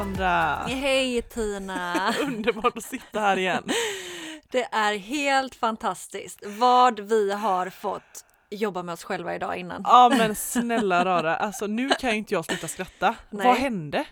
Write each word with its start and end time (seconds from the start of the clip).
Sandra! 0.00 0.54
Hej 0.66 1.22
Tina! 1.22 2.14
Underbart 2.20 2.76
att 2.76 2.84
sitta 2.84 3.20
här 3.20 3.36
igen. 3.36 3.64
Det 4.50 4.62
är 4.62 4.98
helt 4.98 5.54
fantastiskt 5.54 6.42
vad 6.46 7.00
vi 7.00 7.32
har 7.32 7.70
fått 7.70 8.24
jobba 8.50 8.82
med 8.82 8.92
oss 8.92 9.04
själva 9.04 9.34
idag 9.34 9.56
innan. 9.56 9.82
Ja 9.84 10.12
men 10.18 10.34
snälla 10.34 11.04
rara, 11.04 11.36
alltså 11.36 11.66
nu 11.66 11.88
kan 11.88 12.10
ju 12.10 12.16
inte 12.16 12.34
jag 12.34 12.44
sluta 12.44 12.68
skratta. 12.68 13.14
Nej. 13.30 13.46
Vad 13.46 13.56
hände? 13.56 14.04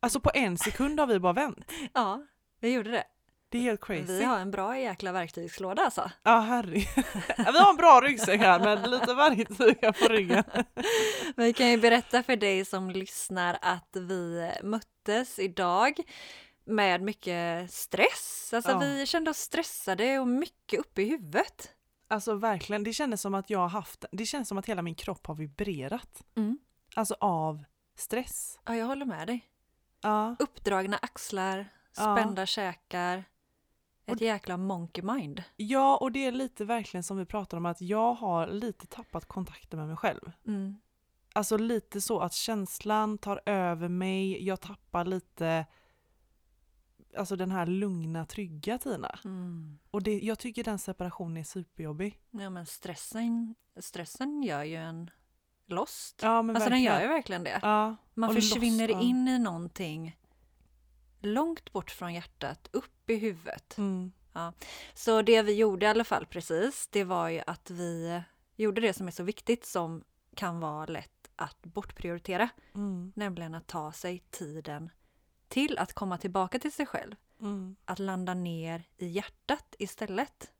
Alltså 0.00 0.20
på 0.20 0.30
en 0.34 0.58
sekund 0.58 1.00
har 1.00 1.06
vi 1.06 1.18
bara 1.18 1.32
vänt. 1.32 1.72
Ja, 1.94 2.22
vi 2.60 2.72
gjorde 2.72 2.90
det. 2.90 3.04
Det 3.50 3.58
är 3.58 3.62
helt 3.62 3.84
crazy. 3.84 4.04
Vi 4.18 4.24
har 4.24 4.38
en 4.38 4.50
bra 4.50 4.78
jäkla 4.78 5.12
verktygslåda 5.12 5.82
alltså. 5.82 6.10
Ja 6.22 6.38
herregud. 6.40 7.04
Vi 7.36 7.58
har 7.58 7.70
en 7.70 7.76
bra 7.76 8.00
ryggsäck 8.04 8.40
här 8.40 8.60
med 8.60 8.90
lite 8.90 9.14
verktyg 9.14 9.80
på 9.80 10.08
ryggen. 10.08 10.44
Vi 11.36 11.52
kan 11.52 11.70
ju 11.70 11.76
berätta 11.76 12.22
för 12.22 12.36
dig 12.36 12.64
som 12.64 12.90
lyssnar 12.90 13.58
att 13.62 13.88
vi 13.92 14.50
möttes 15.08 15.38
idag 15.38 16.00
med 16.64 17.02
mycket 17.02 17.70
stress. 17.72 18.50
Alltså 18.54 18.70
Ja. 18.70 18.78
vi 18.78 19.06
kände 19.06 19.30
oss 19.30 19.38
stressade 19.38 20.18
och 20.18 20.28
mycket 20.28 20.80
uppe 20.80 21.02
i 21.02 21.08
huvudet. 21.08 21.74
Alltså 22.08 22.34
verkligen, 22.34 22.84
det 22.84 22.92
kändes 22.92 23.20
som 23.20 23.34
att 23.34 23.50
jag 23.50 23.58
har 23.58 23.68
haft, 23.68 24.04
det 24.12 24.26
känns 24.26 24.48
som 24.48 24.58
att 24.58 24.66
hela 24.66 24.82
min 24.82 24.94
kropp 24.94 25.26
har 25.26 25.34
vibrerat. 25.34 26.22
Mm. 26.36 26.58
Alltså 26.94 27.16
av 27.20 27.64
stress. 27.96 28.58
Ja, 28.66 28.76
jag 28.76 28.86
håller 28.86 29.06
med 29.06 29.26
dig. 29.26 29.48
Ja. 30.00 30.36
Uppdragna 30.38 30.96
axlar, 30.96 31.66
Ja. 31.96 32.16
spända 32.16 32.46
käkar. 32.46 33.24
Ett 34.06 34.20
jäkla 34.20 34.56
monkey 34.56 35.02
mind. 35.04 35.42
ja, 35.56 35.96
och 35.96 36.12
det 36.12 36.26
är 36.26 36.32
lite 36.32 36.64
verkligen 36.64 37.04
som 37.04 37.16
vi 37.16 37.24
pratar 37.24 37.56
om 37.56 37.66
att 37.66 37.80
jag 37.80 38.14
har 38.14 38.46
lite 38.46 38.86
tappat 38.86 39.26
kontakten 39.26 39.78
med 39.78 39.88
mig 39.88 39.96
själv. 39.96 40.32
Mm. 40.46 40.80
Alltså 41.32 41.56
lite 41.56 42.00
så 42.00 42.20
att 42.20 42.32
känslan 42.32 43.18
tar 43.18 43.40
över 43.46 43.88
mig, 43.88 44.44
jag 44.46 44.60
tappar 44.60 45.04
lite 45.04 45.66
Alltså 47.16 47.36
den 47.36 47.50
här 47.50 47.66
lugna, 47.66 48.26
trygga 48.26 48.78
Tina. 48.78 49.18
Mm. 49.24 49.78
Och 49.90 50.02
det, 50.02 50.18
jag 50.18 50.38
tycker 50.38 50.64
den 50.64 50.78
separationen 50.78 51.36
är 51.36 51.44
superjobbig. 51.44 52.20
Ja, 52.30 52.50
men 52.50 52.66
stressen, 52.66 53.54
stressen 53.76 54.42
gör 54.42 54.62
ju 54.62 54.76
en 54.76 55.10
lost. 55.66 56.20
Ja 56.22 56.42
men 56.42 56.56
alltså 56.56 56.70
den 56.70 56.78
verkligen. 56.78 56.94
gör 56.94 57.02
ju 57.02 57.08
verkligen 57.08 57.44
det. 57.44 57.58
Ja, 57.62 57.96
Man 58.14 58.34
försvinner 58.34 58.88
lost, 58.88 59.00
ja. 59.02 59.08
in 59.08 59.28
i 59.28 59.38
någonting 59.38 60.16
långt 61.20 61.72
bort 61.72 61.90
från 61.90 62.14
hjärtat, 62.14 62.68
upp 62.72 63.10
i 63.10 63.16
huvudet. 63.16 63.78
Mm. 63.78 64.12
Så 64.94 65.22
det 65.22 65.42
vi 65.42 65.54
gjorde 65.54 65.86
i 65.86 65.88
alla 65.88 66.04
fall 66.04 66.26
precis, 66.26 66.88
det 66.92 67.04
var 67.04 67.28
ju 67.28 67.42
att 67.46 67.70
vi 67.70 68.22
gjorde 68.56 68.80
det 68.80 68.92
som 68.92 69.06
är 69.06 69.10
så 69.10 69.22
viktigt 69.22 69.66
som 69.66 70.04
kan 70.34 70.60
vara 70.60 70.86
lätt 70.86 71.19
att 71.40 71.62
bortprioritera. 71.62 72.48
Mm. 72.74 73.12
Nämligen 73.16 73.54
att 73.54 73.66
ta 73.66 73.92
sig 73.92 74.22
tiden 74.30 74.90
till 75.48 75.78
att 75.78 75.92
komma 75.92 76.18
tillbaka 76.18 76.58
till 76.58 76.72
sig 76.72 76.86
själv. 76.86 77.14
Mm. 77.40 77.76
Att 77.84 77.98
landa 77.98 78.34
ner 78.34 78.82
i 78.96 79.06
hjärtat 79.06 79.74
istället. 79.78 80.52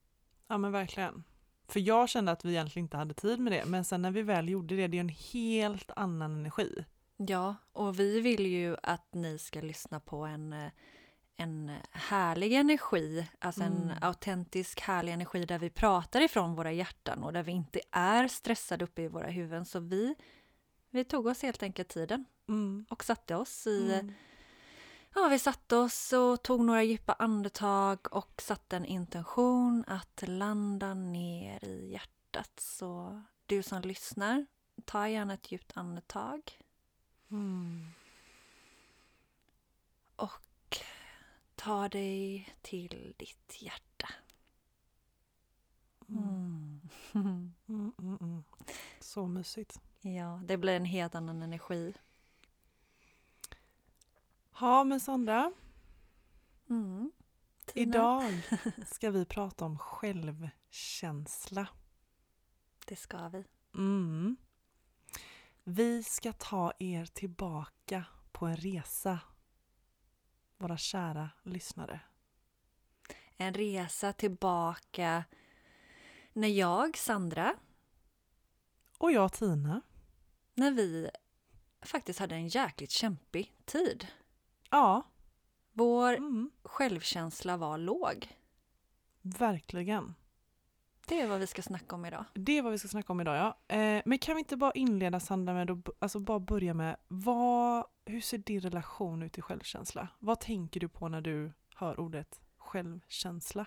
Ja 0.48 0.58
men 0.58 0.72
verkligen. 0.72 1.24
För 1.68 1.80
jag 1.80 2.08
kände 2.08 2.32
att 2.32 2.44
vi 2.44 2.50
egentligen 2.50 2.84
inte 2.84 2.96
hade 2.96 3.14
tid 3.14 3.40
med 3.40 3.52
det, 3.52 3.64
men 3.64 3.84
sen 3.84 4.02
när 4.02 4.10
vi 4.10 4.22
väl 4.22 4.48
gjorde 4.48 4.76
det, 4.76 4.86
det 4.86 4.96
är 4.96 5.00
en 5.00 5.08
helt 5.08 5.90
annan 5.96 6.32
energi. 6.32 6.84
Ja, 7.16 7.54
och 7.72 8.00
vi 8.00 8.20
vill 8.20 8.46
ju 8.46 8.76
att 8.82 9.14
ni 9.14 9.38
ska 9.38 9.60
lyssna 9.60 10.00
på 10.00 10.16
en, 10.24 10.52
eh, 10.52 10.70
en 11.36 11.72
härlig 11.90 12.52
energi, 12.52 13.28
alltså 13.38 13.62
en 13.62 13.82
Mm. 13.82 13.96
autentisk 14.00 14.80
härlig 14.80 15.12
energi 15.12 15.44
där 15.44 15.58
vi 15.58 15.70
pratar 15.70 16.20
ifrån 16.20 16.54
våra 16.54 16.72
hjärtan 16.72 17.22
och 17.22 17.32
där 17.32 17.42
vi 17.42 17.52
inte 17.52 17.80
är 17.90 18.28
stressade 18.28 18.84
uppe 18.84 19.02
i 19.02 19.08
våra 19.08 19.26
huvuden. 19.26 19.64
Så 19.64 19.80
vi, 19.80 20.14
vi 20.90 21.04
tog 21.04 21.26
oss 21.26 21.42
helt 21.42 21.62
enkelt 21.62 21.88
tiden 21.88 22.24
Mm. 22.48 22.86
och 22.90 23.04
satte 23.04 23.36
oss 23.36 23.66
i... 23.66 23.92
Mm. 23.92 24.12
Ja, 25.14 25.28
vi 25.28 25.38
satte 25.38 25.76
oss 25.76 26.12
och 26.12 26.42
tog 26.42 26.64
några 26.64 26.82
djupa 26.82 27.12
andetag 27.12 27.98
och 28.10 28.42
satte 28.42 28.76
en 28.76 28.84
intention 28.84 29.84
att 29.86 30.22
landa 30.26 30.94
ner 30.94 31.64
i 31.64 31.92
hjärtat. 31.92 32.60
Så 32.60 33.22
du 33.46 33.62
som 33.62 33.82
lyssnar, 33.82 34.46
ta 34.84 35.08
gärna 35.08 35.34
ett 35.34 35.52
djupt 35.52 35.76
andetag. 35.76 36.58
Mm. 37.30 37.86
och 40.16 40.78
ta 41.54 41.88
dig 41.88 42.48
till 42.62 43.14
ditt 43.16 43.62
hjärta. 43.62 44.08
Mm. 46.08 46.80
Mm, 47.12 47.52
mm, 47.98 48.18
mm. 48.20 48.44
Så 49.00 49.26
mysigt. 49.26 49.80
Ja, 50.00 50.40
det 50.44 50.56
blir 50.56 50.76
en 50.76 50.84
helt 50.84 51.14
annan 51.14 51.42
energi. 51.42 51.94
Ja 54.60 54.84
men 54.84 55.00
Sandra, 55.00 55.52
Mm. 56.70 57.12
Idag 57.74 58.42
ska 58.86 59.10
vi 59.10 59.24
prata 59.24 59.64
om 59.64 59.78
självkänsla. 59.78 61.68
Det 62.86 62.96
ska 62.96 63.28
vi. 63.28 63.44
Mm. 63.74 64.36
Vi 65.64 66.02
ska 66.02 66.32
ta 66.32 66.72
er 66.78 67.04
tillbaka 67.04 68.04
på 68.32 68.46
en 68.46 68.56
resa, 68.56 69.18
våra 70.58 70.76
kära 70.76 71.30
lyssnare. 71.42 72.00
En 73.36 73.54
resa 73.54 74.12
tillbaka 74.12 75.24
när 76.32 76.48
jag, 76.48 76.96
Sandra, 76.96 77.54
Och 78.98 79.12
jag 79.12 79.32
Tina. 79.32 79.82
När 80.60 80.70
vi 80.70 81.10
faktiskt 81.82 82.18
hade 82.18 82.34
en 82.34 82.48
jäkligt 82.48 82.90
kämpig 82.90 83.54
tid. 83.64 84.06
Ja, 84.70 85.02
Vår 85.72 86.12
mm, 86.12 86.50
självkänsla 86.62 87.56
var 87.56 87.78
låg. 87.78 88.28
verkligen. 89.22 90.14
Det 91.06 91.20
är 91.20 91.26
vad 91.28 91.40
vi 91.40 91.46
ska 91.46 91.62
snacka 91.62 91.94
om 91.94 92.04
idag. 92.04 92.24
Det 92.34 92.58
är 92.58 92.62
vad 92.62 92.72
vi 92.72 92.78
ska 92.78 92.88
snacka 92.88 93.12
om 93.12 93.20
idag 93.20 93.36
ja. 93.36 93.76
Eh, 93.76 94.02
men 94.04 94.18
kan 94.18 94.34
vi 94.34 94.38
inte 94.38 94.56
bara 94.56 94.72
inleda 94.72 95.20
Sandra 95.20 95.52
med 95.54 95.70
att 95.70 95.88
alltså 95.98 96.18
bara 96.18 96.40
börja 96.40 96.74
med 96.74 96.96
vad, 97.08 97.84
hur 98.04 98.20
ser 98.20 98.38
din 98.38 98.60
relation 98.60 99.22
ut 99.22 99.32
till 99.32 99.42
självkänsla? 99.42 100.08
Vad 100.18 100.40
tänker 100.40 100.80
du 100.80 100.88
på 100.88 101.08
när 101.08 101.20
du 101.20 101.52
hör 101.74 102.00
ordet 102.00 102.40
självkänsla? 102.58 103.66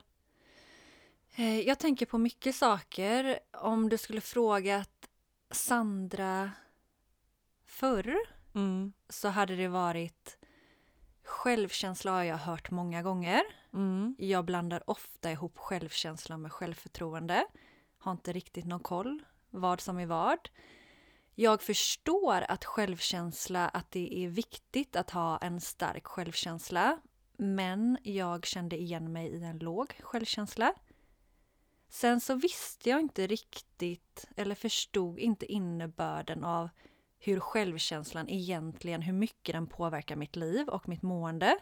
Eh, 1.35 1.59
Jag 1.59 1.79
tänker 1.79 2.05
på 2.05 2.17
mycket 2.17 2.55
saker. 2.55 3.39
Om 3.51 3.89
du 3.89 3.97
skulle 3.97 4.21
frågat 4.21 5.09
Sandra 5.51 6.51
förr 7.73 8.17
Mm, 8.55 8.93
så 9.09 9.27
hade 9.27 9.55
det 9.55 9.67
varit 9.67 10.37
självkänsla 11.23 12.11
har 12.11 12.23
jag 12.23 12.37
hört 12.37 12.71
många 12.71 13.03
gånger. 13.03 13.41
mm, 13.73 14.15
Jag 14.19 14.45
blandar 14.45 14.89
ofta 14.89 15.31
ihop 15.31 15.57
självkänsla 15.57 16.37
med 16.37 16.51
självförtroende. 16.51 17.47
Har 17.97 18.11
inte 18.11 18.33
riktigt 18.33 18.65
någon 18.65 18.79
koll 18.79 19.23
vad 19.49 19.81
som 19.81 19.99
är 19.99 20.05
vad. 20.05 20.49
Jag 21.35 21.61
förstår 21.61 22.45
att 22.49 22.65
självkänsla, 22.65 23.69
att 23.69 23.91
det 23.91 24.23
är 24.25 24.27
viktigt 24.29 24.95
att 24.95 25.09
ha 25.09 25.37
en 25.37 25.61
stark 25.61 26.07
självkänsla. 26.07 26.99
Men 27.37 27.97
jag 28.03 28.45
kände 28.45 28.81
igen 28.81 29.13
mig 29.13 29.27
i 29.27 29.43
en 29.43 29.57
låg 29.59 29.93
självkänsla. 30.03 30.73
Sen 31.89 32.21
så 32.21 32.35
visste 32.35 32.89
jag 32.89 32.99
inte 32.99 33.27
riktigt, 33.27 34.25
eller 34.35 34.55
förstod 34.55 35.19
inte 35.19 35.45
innebörden 35.45 36.43
av 36.43 36.69
hur 37.25 37.39
självkänslan 37.39 38.29
egentligen, 38.29 39.01
hur 39.01 39.13
mycket 39.13 39.55
den 39.55 39.67
påverkar 39.67 40.15
mitt 40.15 40.35
liv 40.35 40.67
och 40.69 40.89
mitt 40.89 41.01
mående. 41.01 41.57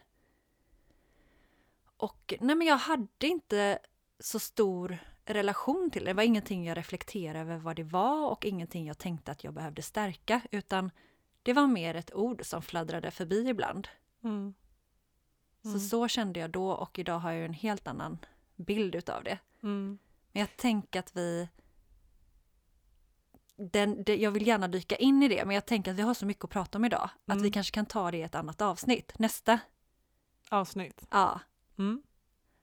Och 1.97 2.33
nej 2.39 2.55
men 2.55 2.67
jag 2.67 2.77
hade 2.77 3.27
inte 3.27 3.79
så 4.19 4.39
stor 4.39 4.97
relation 5.25 5.89
till 5.91 6.03
det. 6.05 6.09
Det 6.09 6.13
var 6.13 6.23
ingenting 6.23 6.65
jag 6.65 6.77
reflekterade 6.77 7.39
över 7.39 7.57
vad 7.57 7.75
det 7.75 7.83
var 7.83 8.29
och 8.31 8.45
ingenting 8.45 8.87
jag 8.87 8.97
tänkte 8.97 9.31
att 9.31 9.43
jag 9.43 9.53
behövde 9.53 9.81
stärka. 9.81 10.41
Utan 10.51 10.91
det 11.43 11.53
var 11.53 11.67
mer 11.67 11.95
ett 11.95 12.13
ord 12.13 12.45
som 12.45 12.61
fladdrade 12.61 13.11
förbi 13.11 13.49
ibland. 13.49 13.87
mm, 14.23 14.53
Så 15.63 15.79
så 15.79 16.07
kände 16.07 16.39
jag 16.39 16.49
då 16.49 16.71
och 16.71 16.99
idag 16.99 17.19
har 17.19 17.31
jag 17.31 17.45
en 17.45 17.53
helt 17.53 17.87
annan 17.87 18.17
bild 18.55 18.95
utav 18.95 19.23
det. 19.23 19.39
mm. 19.63 19.97
Men 20.31 20.39
jag 20.39 20.57
tänker 20.57 20.99
att 20.99 21.15
vi 21.17 21.49
den, 23.71 24.03
det, 24.03 24.15
jag 24.15 24.31
vill 24.31 24.47
gärna 24.47 24.67
dyka 24.67 24.95
in 24.95 25.23
i 25.23 25.27
det, 25.27 25.45
men 25.45 25.55
jag 25.55 25.65
tänker 25.65 25.91
att 25.91 25.97
vi 25.97 26.01
har 26.01 26.13
så 26.13 26.25
mycket 26.25 26.43
att 26.43 26.49
prata 26.49 26.77
om 26.77 26.85
idag. 26.85 27.09
Att 27.25 27.33
Mm. 27.33 27.43
vi 27.43 27.51
kanske 27.51 27.73
kan 27.73 27.85
ta 27.85 28.11
det 28.11 28.17
i 28.17 28.21
ett 28.21 28.35
annat 28.35 28.61
avsnitt. 28.61 29.13
Nästa. 29.19 29.59
Avsnitt. 30.49 31.07
Ja. 31.11 31.39
Mm. 31.77 32.03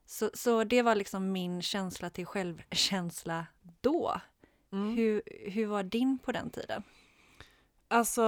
Så, 0.06 0.30
så 0.34 0.64
det 0.64 0.82
var 0.82 0.94
liksom 0.94 1.32
min 1.32 1.62
känsla 1.62 2.10
till 2.10 2.26
självkänsla 2.26 3.46
då. 3.80 4.20
Mm. 4.72 4.96
Hur, 4.96 5.22
hur 5.50 5.66
var 5.66 5.82
din 5.82 6.18
på 6.18 6.32
den 6.32 6.50
tiden? 6.50 6.82
Alltså, 7.88 8.22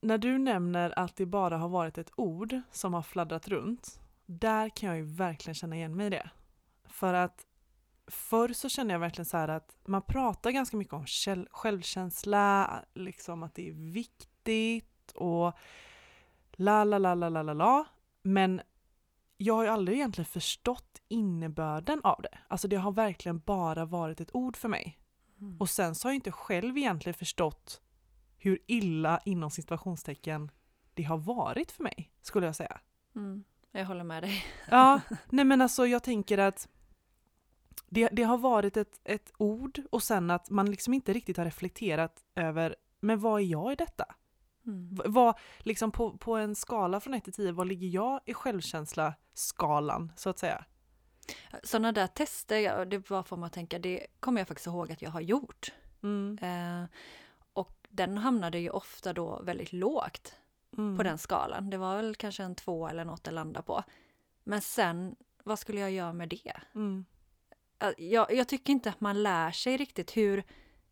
när 0.00 0.18
du 0.18 0.38
nämner 0.38 0.98
att 0.98 1.16
det 1.16 1.26
bara 1.26 1.58
har 1.58 1.68
varit 1.68 1.98
ett 1.98 2.10
ord 2.16 2.60
som 2.70 2.94
har 2.94 3.02
fladdrat 3.02 3.48
runt, 3.48 4.00
där 4.26 4.68
kan 4.68 4.88
jag 4.88 4.98
ju 4.98 5.04
verkligen 5.04 5.54
känna 5.54 5.76
igen 5.76 5.96
mig 5.96 6.06
i 6.06 6.10
det. 6.10 6.30
För 6.88 7.14
att 7.14 7.46
förr 8.10 8.52
så 8.52 8.68
känner 8.68 8.94
jag 8.94 9.00
verkligen 9.00 9.26
så 9.26 9.36
att 9.36 9.76
man 9.84 10.02
pratar 10.02 10.50
ganska 10.50 10.76
mycket 10.76 10.94
om 10.94 11.06
självkänsla, 11.50 12.70
liksom 12.94 13.42
att 13.42 13.54
det 13.54 13.68
är 13.68 13.72
viktigt 13.72 15.12
och 15.14 15.52
la 16.52 16.84
la 16.84 16.98
la 16.98 17.14
la 17.14 17.28
la 17.28 17.42
la 17.42 17.52
la. 17.52 17.84
Men 18.22 18.60
jag 19.36 19.54
har 19.54 19.62
ju 19.62 19.68
aldrig 19.68 19.98
egentligen 19.98 20.26
förstått 20.26 21.00
innebörden 21.08 22.00
av 22.04 22.22
det. 22.22 22.38
Alltså 22.48 22.68
det 22.68 22.76
har 22.76 22.92
verkligen 22.92 23.38
bara 23.38 23.84
varit 23.84 24.20
ett 24.20 24.34
ord 24.34 24.56
för 24.56 24.68
mig. 24.68 24.98
Och 25.58 25.70
sen 25.70 25.94
så 25.94 26.08
har 26.08 26.10
jag 26.10 26.16
inte 26.16 26.32
själv 26.32 26.78
egentligen 26.78 27.14
förstått 27.14 27.80
hur 28.38 28.58
illa 28.66 29.20
inom 29.24 29.50
situationstecken 29.50 30.50
det 30.94 31.02
har 31.02 31.18
varit 31.18 31.72
för 31.72 31.82
mig, 31.82 32.10
skulle 32.22 32.46
jag 32.46 32.56
säga. 32.56 32.80
Mm, 33.16 33.44
jag 33.72 33.86
håller 33.86 34.04
med 34.04 34.22
dig. 34.22 34.44
Ja, 34.70 35.00
nej 35.28 35.44
men 35.44 35.60
alltså 35.60 35.86
jag 35.86 36.02
tänker 36.02 36.38
att 36.38 36.68
det, 37.90 38.08
det 38.12 38.22
har 38.22 38.38
varit 38.38 38.76
ett, 38.76 39.00
ett 39.04 39.32
ord 39.36 39.80
och 39.90 40.02
sen 40.02 40.30
att 40.30 40.50
man 40.50 40.70
liksom 40.70 40.94
inte 40.94 41.12
riktigt 41.12 41.36
har 41.36 41.44
reflekterat 41.44 42.24
över, 42.34 42.76
men 43.00 43.20
vad 43.20 43.40
är 43.40 43.44
jag 43.44 43.72
i 43.72 43.76
detta? 43.76 44.04
Mm. 44.66 45.00
Vad, 45.04 45.38
liksom 45.58 45.92
på, 45.92 46.18
på 46.18 46.36
en 46.36 46.54
skala 46.54 47.00
från 47.00 47.14
1 47.14 47.24
till 47.24 47.32
10, 47.32 47.52
vad 47.52 47.66
ligger 47.66 47.88
jag 47.88 48.20
i 48.24 48.34
självkänsla-skalan, 48.34 50.12
så 50.16 50.30
att 50.30 50.38
säga? 50.38 50.64
Sådana 51.62 51.92
där 51.92 52.06
tester, 52.06 52.84
det 52.84 53.10
var 53.10 53.22
för 53.22 53.36
mig 53.36 53.46
att 53.46 53.52
tänka, 53.52 53.78
det 53.78 54.06
kommer 54.20 54.40
jag 54.40 54.48
faktiskt 54.48 54.66
ihåg 54.66 54.92
att 54.92 55.02
jag 55.02 55.10
har 55.10 55.20
gjort. 55.20 55.72
Mm, 56.02 56.38
Eh, 56.42 56.88
och 57.52 57.86
den 57.88 58.18
hamnade 58.18 58.58
ju 58.58 58.70
ofta 58.70 59.12
då 59.12 59.42
väldigt 59.42 59.72
lågt 59.72 60.34
mm, 60.76 60.96
på 60.96 61.02
den 61.02 61.18
skalan. 61.18 61.70
Det 61.70 61.76
var 61.76 61.96
väl 61.96 62.14
kanske 62.14 62.42
en 62.42 62.54
två 62.54 62.88
eller 62.88 63.04
något 63.04 63.28
att 63.28 63.34
landa 63.34 63.62
på. 63.62 63.82
Men 64.44 64.60
sen, 64.60 65.16
vad 65.44 65.58
skulle 65.58 65.80
jag 65.80 65.90
göra 65.90 66.12
med 66.12 66.28
det? 66.28 66.52
Mm, 66.74 67.04
Jag, 67.96 68.32
jag 68.32 68.48
tycker 68.48 68.72
inte 68.72 68.90
att 68.90 69.00
man 69.00 69.22
lär 69.22 69.50
sig 69.50 69.76
riktigt 69.76 70.16
hur, 70.16 70.44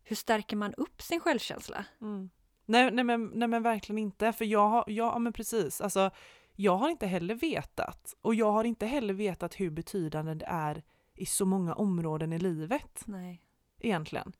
hur 0.03 0.15
stärker 0.15 0.55
man 0.55 0.73
upp 0.73 1.01
sin 1.01 1.19
självkänsla? 1.19 1.85
mm. 2.01 2.29
Nej, 2.65 2.91
nej, 2.91 3.03
men, 3.03 3.31
nej 3.33 3.47
men 3.47 3.63
verkligen 3.63 3.97
inte, 3.97 4.33
för 4.33 4.45
jag 4.45 4.69
har, 4.69 4.83
ja 4.87 5.19
men 5.19 5.33
precis, 5.33 5.81
alltså 5.81 6.11
jag 6.55 6.77
har 6.77 6.89
inte 6.89 7.07
heller 7.07 7.35
vetat 7.35 8.15
och 8.21 8.35
jag 8.35 8.51
har 8.51 8.63
inte 8.63 8.85
heller 8.85 9.13
vetat 9.13 9.59
hur 9.59 9.69
betydande 9.69 10.33
det 10.33 10.45
är 10.45 10.83
i 11.15 11.25
så 11.25 11.45
många 11.45 11.73
områden 11.73 12.33
i 12.33 12.39
livet 12.39 13.03
Nej, 13.05 13.41
egentligen. 13.79 14.33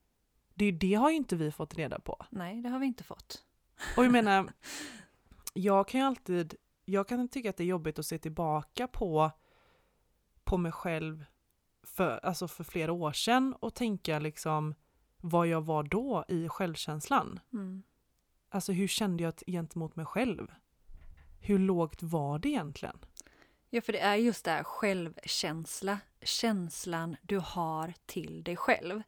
Det, 0.54 0.72
det 0.72 0.94
har 0.94 1.10
ju 1.10 1.16
inte 1.16 1.36
vi 1.36 1.52
fått 1.52 1.76
reda 1.76 2.00
på. 2.00 2.26
nej, 2.30 2.62
det 2.62 2.70
har 2.70 2.80
vi 2.80 2.86
inte 2.86 3.04
fått. 3.04 3.46
Och 3.98 4.06
jag 4.06 4.12
menar, 4.12 4.54
jag 5.54 5.88
kan 5.88 6.02
ju 6.02 6.08
alltid, 6.08 6.56
jag 6.86 7.08
kan 7.08 7.28
tycka 7.28 7.50
att 7.50 7.58
det 7.58 7.64
är 7.64 7.68
jobbigt 7.68 8.00
att 8.00 8.06
se 8.06 8.18
tillbaka 8.18 8.88
på, 8.88 9.32
på 10.44 10.58
mig 10.58 10.72
själv 10.72 11.26
för, 12.00 12.20
alltså 12.26 12.48
för 12.48 12.64
flera 12.64 12.92
år 12.92 13.12
sedan 13.12 13.56
och 13.60 13.76
tänka 13.76 14.20
liksom 14.20 14.76
vad 15.18 15.48
jag 15.48 15.62
var 15.62 15.84
då 15.84 16.26
i 16.28 16.50
självkänslan. 16.50 17.40
Mm. 17.54 17.84
Alltså 18.50 18.72
hur 18.72 18.88
kände 18.88 19.24
jag 19.24 19.34
gentemot 19.48 19.96
mig 19.96 20.06
själv? 20.06 20.48
Hur 21.40 21.60
lågt 21.60 22.04
var 22.04 22.40
det 22.40 22.50
egentligen? 22.50 22.98
Ja, 23.70 23.82
för 23.82 23.94
det 23.94 24.00
är 24.00 24.16
just 24.16 24.46
det 24.46 24.52
här 24.52 24.64
självkänsla, 24.64 26.00
känslan 26.22 27.16
du 27.22 27.38
har 27.38 27.94
till 28.06 28.44
dig 28.44 28.56
själv. 28.56 29.02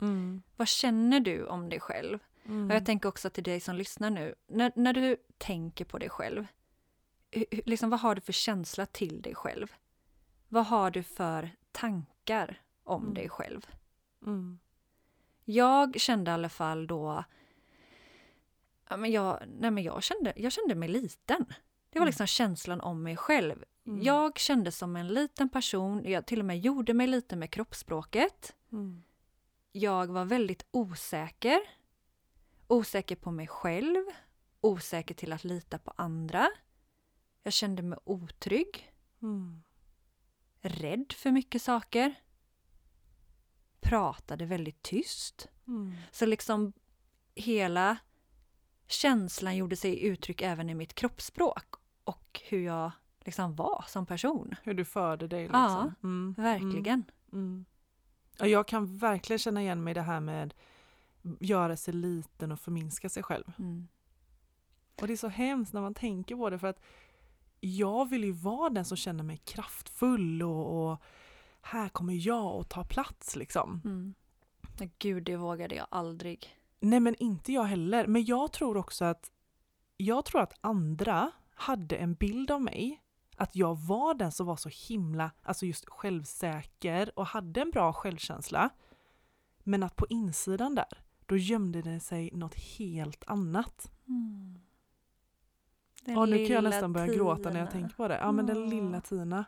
Vad 0.55 0.67
känner 0.67 1.19
du 1.19 1.45
om 1.45 1.69
dig 1.69 1.79
själv? 1.79 2.19
Mm. 2.45 2.69
Och 2.69 2.75
jag 2.75 2.85
tänker 2.85 3.09
också 3.09 3.29
till 3.29 3.43
dig 3.43 3.59
som 3.59 3.75
lyssnar 3.75 4.09
nu, 4.09 4.35
när, 4.47 4.71
när 4.75 4.93
du 4.93 5.17
tänker 5.37 5.85
på 5.85 5.97
dig 5.97 6.09
själv, 6.09 6.47
hu- 7.31 7.45
hu- 7.51 7.61
liksom, 7.65 7.89
vad 7.89 7.99
har 7.99 8.15
du 8.15 8.21
för 8.21 8.33
känsla 8.33 8.85
till 8.85 9.21
dig 9.21 9.35
själv? 9.35 9.67
Vad 10.47 10.65
har 10.65 10.91
du 10.91 11.03
för 11.03 11.49
tankar 11.71 12.61
om 12.91 13.01
Mm. 13.01 13.13
dig 13.13 13.29
själv? 13.29 13.67
Mm. 14.25 14.59
Jag 15.45 15.99
kände 15.99 16.31
i 16.31 16.33
alla 16.33 16.49
fall 16.49 16.87
då... 16.87 17.23
Ja, 18.89 18.97
men 18.97 19.11
jag, 19.11 19.39
nej 19.59 19.71
men 19.71 19.83
jag, 19.83 20.03
kände, 20.03 20.33
jag 20.35 20.51
kände 20.51 20.75
mig 20.75 20.89
liten. 20.89 21.45
Det 21.89 21.99
var 21.99 22.01
Mm. 22.01 22.07
liksom 22.07 22.27
känslan 22.27 22.81
om 22.81 23.03
mig 23.03 23.17
själv. 23.17 23.63
Mm. 23.87 24.01
Jag 24.03 24.39
kände 24.39 24.71
som 24.71 24.95
en 24.95 25.07
liten 25.07 25.49
person. 25.49 26.03
Jag 26.05 26.25
till 26.25 26.39
och 26.39 26.45
med 26.45 26.59
gjorde 26.59 26.93
mig 26.93 27.07
lite 27.07 27.35
med 27.35 27.51
kroppsspråket. 27.51 28.55
Mm. 28.71 29.03
Jag 29.71 30.07
var 30.07 30.25
väldigt 30.25 30.65
osäker. 30.71 31.59
Osäker 32.67 33.15
på 33.15 33.31
mig 33.31 33.47
själv. 33.47 34.05
Osäker 34.61 35.15
till 35.15 35.33
att 35.33 35.43
lita 35.43 35.77
på 35.77 35.93
andra. 35.95 36.49
Jag 37.43 37.53
kände 37.53 37.81
mig 37.81 37.99
otrygg. 38.03 38.93
Mm. 39.21 39.63
Rädd 40.61 41.13
för 41.13 41.31
mycket 41.31 41.61
saker. 41.61 42.13
Pratade 43.81 44.45
väldigt 44.45 44.81
tyst. 44.81 45.47
Mm. 45.67 45.93
Så 46.11 46.25
liksom 46.25 46.73
hela 47.35 47.97
känslan 48.87 49.57
gjorde 49.57 49.75
sig 49.75 50.03
uttryck 50.03 50.41
även 50.41 50.69
i 50.69 50.75
mitt 50.75 50.93
kroppsspråk 50.93 51.75
och 52.03 52.41
hur 52.49 52.65
jag 52.65 52.91
liksom 53.19 53.55
var 53.55 53.85
som 53.87 54.05
person. 54.05 54.55
Hur 54.63 54.73
du 54.73 54.85
förde 54.85 55.27
dig 55.27 55.49
Ja, 55.53 55.83
liksom. 55.83 55.95
Mm. 56.03 56.35
Verkligen. 56.37 57.03
Mm. 57.33 57.65
Ja, 58.37 58.47
jag 58.47 58.67
kan 58.67 58.97
verkligen 58.97 59.39
känna 59.39 59.61
igen 59.61 59.83
mig 59.83 59.91
i 59.91 59.93
det 59.93 60.01
här 60.01 60.19
med 60.19 60.53
göra 61.39 61.77
sig 61.77 61.93
liten 61.93 62.51
och 62.51 62.59
förminska 62.59 63.09
sig 63.09 63.23
själv. 63.23 63.51
Mm. 63.59 63.87
Och 65.01 65.07
det 65.07 65.13
är 65.13 65.17
så 65.17 65.27
hemskt 65.27 65.73
när 65.73 65.81
man 65.81 65.93
tänker 65.93 66.35
på 66.35 66.49
det 66.49 66.59
för 66.59 66.67
att 66.67 66.81
jag 67.59 68.09
vill 68.09 68.23
ju 68.23 68.31
vara 68.31 68.69
den 68.69 68.85
som 68.85 68.97
känner 68.97 69.23
mig 69.23 69.37
kraftfull 69.37 70.43
och, 70.43 70.91
och 70.91 71.01
här 71.61 71.89
kommer 71.89 72.27
jag 72.27 72.45
att 72.45 72.69
ta 72.69 72.83
plats 72.83 73.35
liksom. 73.35 73.81
Mm. 73.85 74.13
Men 74.79 74.91
Gud, 74.99 75.23
det 75.23 75.35
vågade 75.35 75.75
jag 75.75 75.87
aldrig. 75.89 76.57
Nej 76.79 76.99
men 76.99 77.15
inte 77.15 77.53
jag 77.53 77.63
heller. 77.63 78.07
Men 78.07 78.25
jag 78.25 78.51
tror 78.51 78.77
också 78.77 79.05
att 79.05 79.31
jag 79.97 80.25
tror 80.25 80.41
att 80.41 80.53
andra 80.61 81.31
hade 81.55 81.95
en 81.95 82.13
bild 82.13 82.51
av 82.51 82.61
mig 82.61 83.01
att 83.41 83.55
jag 83.55 83.75
var 83.79 84.13
den 84.13 84.31
som 84.31 84.45
var 84.45 84.55
så 84.55 84.69
himla, 84.87 85.31
alltså 85.43 85.65
just 85.65 85.89
självsäker 85.89 87.19
och 87.19 87.25
hade 87.25 87.61
en 87.61 87.71
bra 87.71 87.93
självkänsla. 87.93 88.69
Men 89.63 89.83
att 89.83 89.95
på 89.95 90.07
insidan 90.09 90.75
där, 90.75 91.03
då 91.25 91.37
gömde 91.37 91.81
det 91.81 91.99
sig 91.99 92.29
något 92.33 92.55
helt 92.55 93.23
annat. 93.27 93.91
Mm. 94.07 94.59
Den 96.05 96.17
Och 96.17 96.29
nu 96.29 96.37
kan 96.37 96.55
jag 96.55 96.63
nästan 96.63 96.93
börja 96.93 97.13
gråta 97.13 97.49
när 97.49 97.59
jag 97.59 97.71
Tina. 97.71 97.81
tänker 97.81 97.95
på 97.95 98.07
det. 98.07 98.17
Ja 98.17 98.31
men 98.31 98.45
den 98.45 98.69
lilla 98.69 99.01
Tina. 99.01 99.45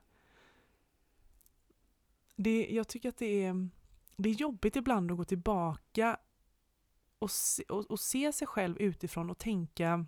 Det, 2.35 2.67
jag 2.69 2.87
tycker 2.87 3.09
att 3.09 3.17
det 3.17 3.45
är, 3.45 3.69
det 4.15 4.29
är 4.29 4.33
jobbigt 4.33 4.75
ibland 4.75 5.11
att 5.11 5.17
gå 5.17 5.23
tillbaka 5.23 6.17
och 7.19 7.31
se, 7.31 7.63
och, 7.63 7.91
och 7.91 7.99
se 7.99 8.33
sig 8.33 8.47
själv 8.47 8.77
utifrån 8.77 9.29
och 9.29 9.37
tänka 9.37 10.05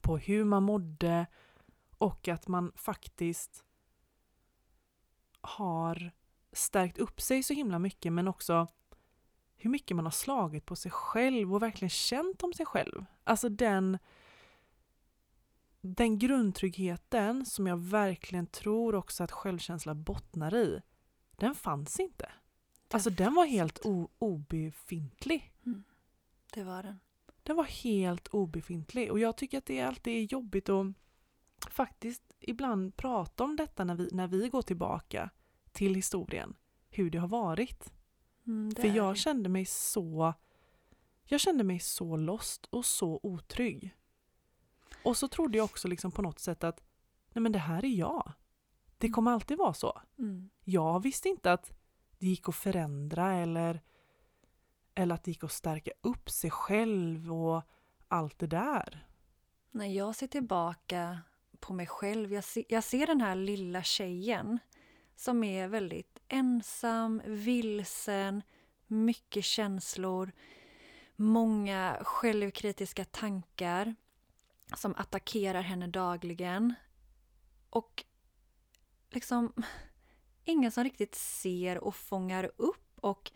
på 0.00 0.18
hur 0.18 0.44
man 0.44 0.62
mådde 0.62 1.26
och 1.98 2.28
att 2.28 2.48
man 2.48 2.72
faktiskt 2.76 3.64
har 5.40 6.12
stärkt 6.52 6.98
upp 6.98 7.20
sig 7.20 7.42
så 7.42 7.54
himla 7.54 7.78
mycket 7.78 8.12
men 8.12 8.28
också 8.28 8.68
hur 9.56 9.70
mycket 9.70 9.96
man 9.96 10.06
har 10.06 10.12
slagit 10.12 10.66
på 10.66 10.76
sig 10.76 10.90
själv 10.90 11.54
och 11.54 11.62
verkligen 11.62 11.90
känt 11.90 12.42
om 12.42 12.52
sig 12.52 12.66
själv. 12.66 13.04
Alltså 13.24 13.48
den, 13.48 13.98
den 15.80 16.18
grundtryggheten 16.18 17.46
som 17.46 17.66
jag 17.66 17.76
verkligen 17.76 18.46
tror 18.46 18.94
också 18.94 19.24
att 19.24 19.32
självkänsla 19.32 19.94
bottnar 19.94 20.54
i, 20.54 20.82
den 21.38 21.54
fanns 21.54 22.00
inte. 22.00 22.32
Alltså 22.90 23.10
den 23.10 23.34
var 23.34 23.46
helt 23.46 23.78
obefintlig. 24.18 25.52
Det 26.52 26.64
var 26.64 26.82
den. 26.82 27.00
Den 27.42 27.56
var 27.56 27.64
helt 27.64 28.28
obefintlig 28.28 29.10
och 29.10 29.18
jag 29.18 29.36
tycker 29.36 29.58
att 29.58 29.66
det 29.66 29.80
alltid 29.80 30.16
är 30.16 30.32
jobbigt 30.32 30.68
att 30.68 30.86
faktiskt 31.70 32.22
ibland 32.40 32.96
prata 32.96 33.44
om 33.44 33.56
detta 33.56 33.84
när 33.84 33.94
vi, 33.94 34.08
när 34.12 34.26
vi 34.26 34.48
går 34.48 34.62
tillbaka 34.62 35.30
till 35.72 35.94
historien, 35.94 36.56
hur 36.90 37.10
det 37.10 37.18
har 37.18 37.28
varit. 37.28 37.92
Mm, 38.46 38.72
det 38.74 38.82
För 38.82 38.88
jag 38.88 39.16
kände 39.16 39.48
mig 39.48 39.64
så 39.64 40.34
jag 41.30 41.40
kände 41.40 41.64
mig 41.64 41.80
så 41.80 42.16
lost 42.16 42.66
och 42.70 42.84
så 42.84 43.20
otrygg. 43.22 43.94
Och 45.02 45.16
så 45.16 45.28
trodde 45.28 45.58
jag 45.58 45.64
också 45.64 45.88
liksom 45.88 46.12
på 46.12 46.22
något 46.22 46.38
sätt 46.38 46.64
att 46.64 46.82
nej 47.32 47.42
men 47.42 47.52
det 47.52 47.58
här 47.58 47.84
är 47.84 47.88
jag. 47.88 48.32
Det 48.98 49.08
kommer 49.08 49.30
alltid 49.30 49.58
vara 49.58 49.74
så. 49.74 50.00
Mm. 50.18 50.50
Jag 50.64 51.02
visste 51.02 51.28
inte 51.28 51.52
att 51.52 51.72
det 52.18 52.26
gick 52.26 52.48
att 52.48 52.54
förändra 52.54 53.34
eller 53.34 53.80
Eller 54.94 55.14
att 55.14 55.24
det 55.24 55.30
gick 55.30 55.44
att 55.44 55.52
stärka 55.52 55.90
upp 56.00 56.30
sig 56.30 56.50
själv 56.50 57.32
och 57.32 57.62
allt 58.08 58.38
det 58.38 58.46
där. 58.46 59.06
När 59.70 59.86
jag 59.86 60.14
ser 60.16 60.26
tillbaka 60.26 61.20
på 61.60 61.72
mig 61.72 61.86
själv, 61.86 62.32
jag, 62.32 62.44
se, 62.44 62.64
jag 62.68 62.84
ser 62.84 63.06
den 63.06 63.20
här 63.20 63.34
lilla 63.34 63.82
tjejen 63.82 64.58
som 65.16 65.44
är 65.44 65.68
väldigt 65.68 66.18
ensam, 66.28 67.22
vilsen, 67.26 68.42
mycket 68.86 69.44
känslor, 69.44 70.32
många 71.16 71.98
självkritiska 72.02 73.04
tankar 73.04 73.94
som 74.76 74.94
attackerar 74.96 75.62
henne 75.62 75.86
dagligen. 75.86 76.74
Och 77.70 78.04
liksom 79.10 79.52
ingen 80.44 80.70
som 80.70 80.84
riktigt 80.84 81.14
ser 81.14 81.84
och 81.84 81.94
fångar 81.94 82.50
upp 82.56 82.98
och 83.00 83.32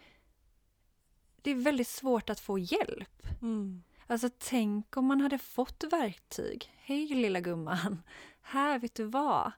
det 1.43 1.51
är 1.51 1.55
väldigt 1.55 1.89
svårt 1.89 2.31
att 2.31 2.41
få 2.41 2.59
hjälp. 2.59 3.27
Mm. 3.43 3.83
Alltså 4.07 4.31
tänk 4.39 4.97
om 4.97 5.07
man 5.07 5.21
hade 5.21 5.39
fått 5.39 5.85
verktyg. 5.91 6.73
Hej 6.77 7.07
lilla 7.07 7.41
gumman, 7.41 8.03
här 8.41 8.79
vet 8.79 8.95
du 8.95 9.05
vad? 9.05 9.53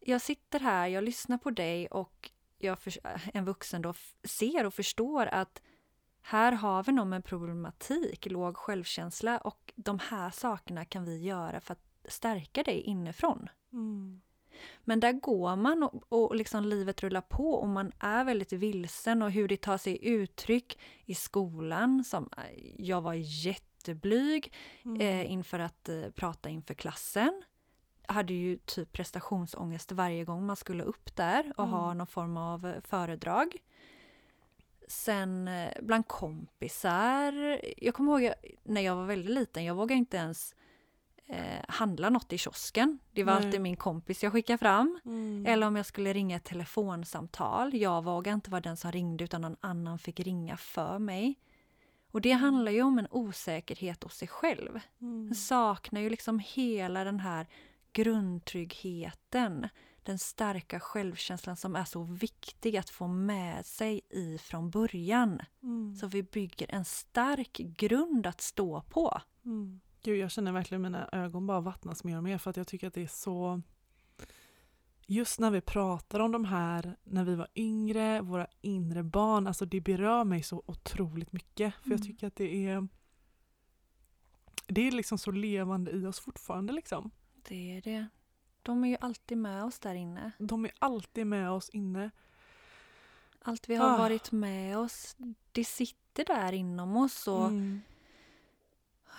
Jag 0.00 0.20
sitter 0.20 0.60
här, 0.60 0.86
jag 0.86 1.04
lyssnar 1.04 1.38
på 1.38 1.50
dig 1.50 1.86
och 1.86 2.30
jag, 2.58 2.78
en 3.34 3.44
vuxen 3.44 3.82
då 3.82 3.94
ser 4.24 4.66
och 4.66 4.74
förstår 4.74 5.26
att 5.26 5.62
här 6.20 6.52
har 6.52 6.82
vi 6.82 6.92
någon 6.92 7.08
med 7.08 7.24
problematik, 7.24 8.26
låg 8.26 8.56
självkänsla 8.56 9.38
och 9.38 9.72
de 9.76 9.98
här 9.98 10.30
sakerna 10.30 10.84
kan 10.84 11.04
vi 11.04 11.22
göra 11.22 11.60
för 11.60 11.72
att 11.72 12.12
stärka 12.12 12.62
dig 12.62 12.80
inifrån. 12.80 13.48
Mm. 13.72 14.20
Men 14.84 15.00
där 15.00 15.12
går 15.12 15.56
man 15.56 15.82
och, 15.82 16.04
och 16.08 16.36
liksom 16.36 16.64
livet 16.64 17.02
rullar 17.02 17.20
på 17.20 17.50
och 17.54 17.68
man 17.68 17.92
är 17.98 18.24
väldigt 18.24 18.52
vilsen 18.52 19.22
och 19.22 19.30
hur 19.30 19.48
det 19.48 19.56
tar 19.56 19.78
sig 19.78 19.98
uttryck 20.08 20.78
i 21.04 21.14
skolan. 21.14 22.04
Som, 22.04 22.28
jag 22.76 23.00
var 23.00 23.14
jätteblyg 23.14 24.52
Mm. 24.84 25.00
eh, 25.00 25.32
inför 25.32 25.58
att 25.58 25.88
eh, 25.88 26.02
prata 26.14 26.48
inför 26.48 26.74
klassen. 26.74 27.42
Hade 28.08 28.32
ju 28.34 28.56
typ 28.56 28.92
prestationsångest 28.92 29.92
varje 29.92 30.24
gång 30.24 30.46
man 30.46 30.56
skulle 30.56 30.82
upp 30.84 31.16
där 31.16 31.52
och 31.56 31.68
ha 31.68 31.84
Mm. 31.84 31.98
någon 31.98 32.06
form 32.06 32.36
av 32.36 32.66
eh, 32.66 32.80
föredrag. 32.80 33.56
Sen 34.88 35.48
eh, 35.48 35.70
bland 35.82 36.08
kompisar. 36.08 37.60
Jag 37.76 37.94
kommer 37.94 38.20
ihåg 38.20 38.32
när 38.64 38.80
jag 38.80 38.96
var 38.96 39.04
väldigt 39.06 39.30
liten, 39.30 39.64
jag 39.64 39.74
vågade 39.74 39.98
inte 39.98 40.16
ens 40.16 40.54
eh, 41.28 41.64
handla 41.68 42.10
något 42.10 42.32
i 42.32 42.38
kiosken. 42.38 42.98
Det 43.12 43.24
var 43.24 43.34
Nej. 43.34 43.44
alltid 43.44 43.60
min 43.60 43.76
kompis 43.76 44.22
jag 44.22 44.32
skickade 44.32 44.58
fram. 44.58 45.00
Mm. 45.04 45.46
Eller 45.46 45.66
om 45.66 45.76
jag 45.76 45.86
skulle 45.86 46.12
ringa 46.12 46.36
ett 46.36 46.44
telefonsamtal. 46.44 47.74
Jag 47.74 48.04
vågade 48.04 48.34
inte 48.34 48.50
vara 48.50 48.60
den 48.60 48.76
som 48.76 48.92
ringde 48.92 49.24
utan 49.24 49.40
någon 49.40 49.56
annan 49.60 49.98
fick 49.98 50.20
ringa 50.20 50.56
för 50.56 50.98
mig. 50.98 51.34
Och 52.10 52.20
det 52.20 52.32
handlar 52.32 52.72
ju 52.72 52.82
om 52.82 52.98
en 52.98 53.08
osäkerhet 53.10 54.02
hos 54.02 54.14
sig 54.16 54.28
själv. 54.28 54.80
Mm. 55.00 55.34
Saknar 55.34 56.00
ju 56.00 56.10
liksom 56.10 56.38
hela 56.38 57.04
den 57.04 57.20
här 57.20 57.46
grundtryggheten. 57.92 59.68
Den 60.02 60.18
starka 60.18 60.80
självkänslan 60.80 61.56
som 61.56 61.76
är 61.76 61.84
så 61.84 62.02
viktig 62.02 62.76
att 62.76 62.90
få 62.90 63.06
med 63.06 63.66
sig 63.66 64.00
i 64.10 64.38
från 64.38 64.70
början. 64.70 65.40
Mm. 65.62 65.94
Så 65.94 66.06
vi 66.06 66.22
bygger 66.22 66.74
en 66.74 66.84
stark 66.84 67.56
grund 67.56 68.26
att 68.26 68.40
stå 68.40 68.82
på. 68.82 69.20
Mm. 69.44 69.80
Gud, 70.06 70.18
jag 70.18 70.30
känner 70.30 70.52
verkligen 70.52 70.82
mina 70.82 71.08
ögon 71.12 71.46
bara 71.46 71.60
vattnas 71.60 72.04
mer 72.04 72.16
och 72.16 72.22
mer 72.24 72.38
för 72.38 72.50
att 72.50 72.56
jag 72.56 72.66
tycker 72.66 72.86
att 72.86 72.94
det 72.94 73.02
är 73.02 73.06
så... 73.06 73.62
Just 75.06 75.40
när 75.40 75.50
vi 75.50 75.60
pratar 75.60 76.20
om 76.20 76.32
de 76.32 76.44
här 76.44 76.96
när 77.04 77.24
vi 77.24 77.34
var 77.34 77.48
yngre, 77.54 78.20
våra 78.20 78.46
inre 78.60 79.02
barn, 79.02 79.46
alltså 79.46 79.64
det 79.66 79.80
berör 79.80 80.24
mig 80.24 80.42
så 80.42 80.62
otroligt 80.66 81.32
mycket. 81.32 81.74
För 81.74 81.90
jag 81.90 82.00
Mm. 82.00 82.06
tycker 82.06 82.26
att 82.26 82.36
det 82.36 82.66
är... 82.68 82.88
Det 84.66 84.80
är 84.80 84.92
liksom 84.92 85.18
så 85.18 85.30
levande 85.30 85.90
i 85.90 86.06
oss 86.06 86.20
fortfarande 86.20 86.72
liksom. 86.72 87.10
Det 87.48 87.76
är 87.76 87.82
det. 87.82 88.06
De 88.62 88.84
är 88.84 88.88
ju 88.88 88.96
alltid 89.00 89.38
med 89.38 89.64
oss 89.64 89.78
där 89.78 89.94
inne. 89.94 90.32
De 90.38 90.64
är 90.64 90.72
alltid 90.78 91.26
med 91.26 91.50
oss 91.50 91.68
inne. 91.68 92.10
Allt 93.42 93.68
vi 93.68 93.74
har 93.76 93.94
Ah. 93.94 93.96
varit 93.98 94.32
med 94.32 94.78
oss, 94.78 95.16
det 95.52 95.64
sitter 95.64 96.24
där 96.24 96.52
inom 96.52 96.96
oss. 96.96 97.28
Och 97.28 97.46
Mm. 97.48 97.80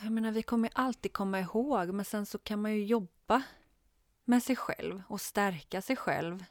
Jag 0.03 0.11
menar, 0.11 0.31
vi 0.31 0.43
kommer 0.43 0.69
alltid 0.75 1.13
komma 1.13 1.39
ihåg, 1.39 1.93
men 1.93 2.05
sen 2.05 2.25
så 2.25 2.37
kan 2.37 2.61
man 2.61 2.73
ju 2.73 2.85
jobba 2.85 3.43
med 4.25 4.43
sig 4.43 4.55
själv 4.55 5.03
och 5.09 5.21
stärka 5.21 5.81
sig 5.81 5.95
själv. 5.95 6.45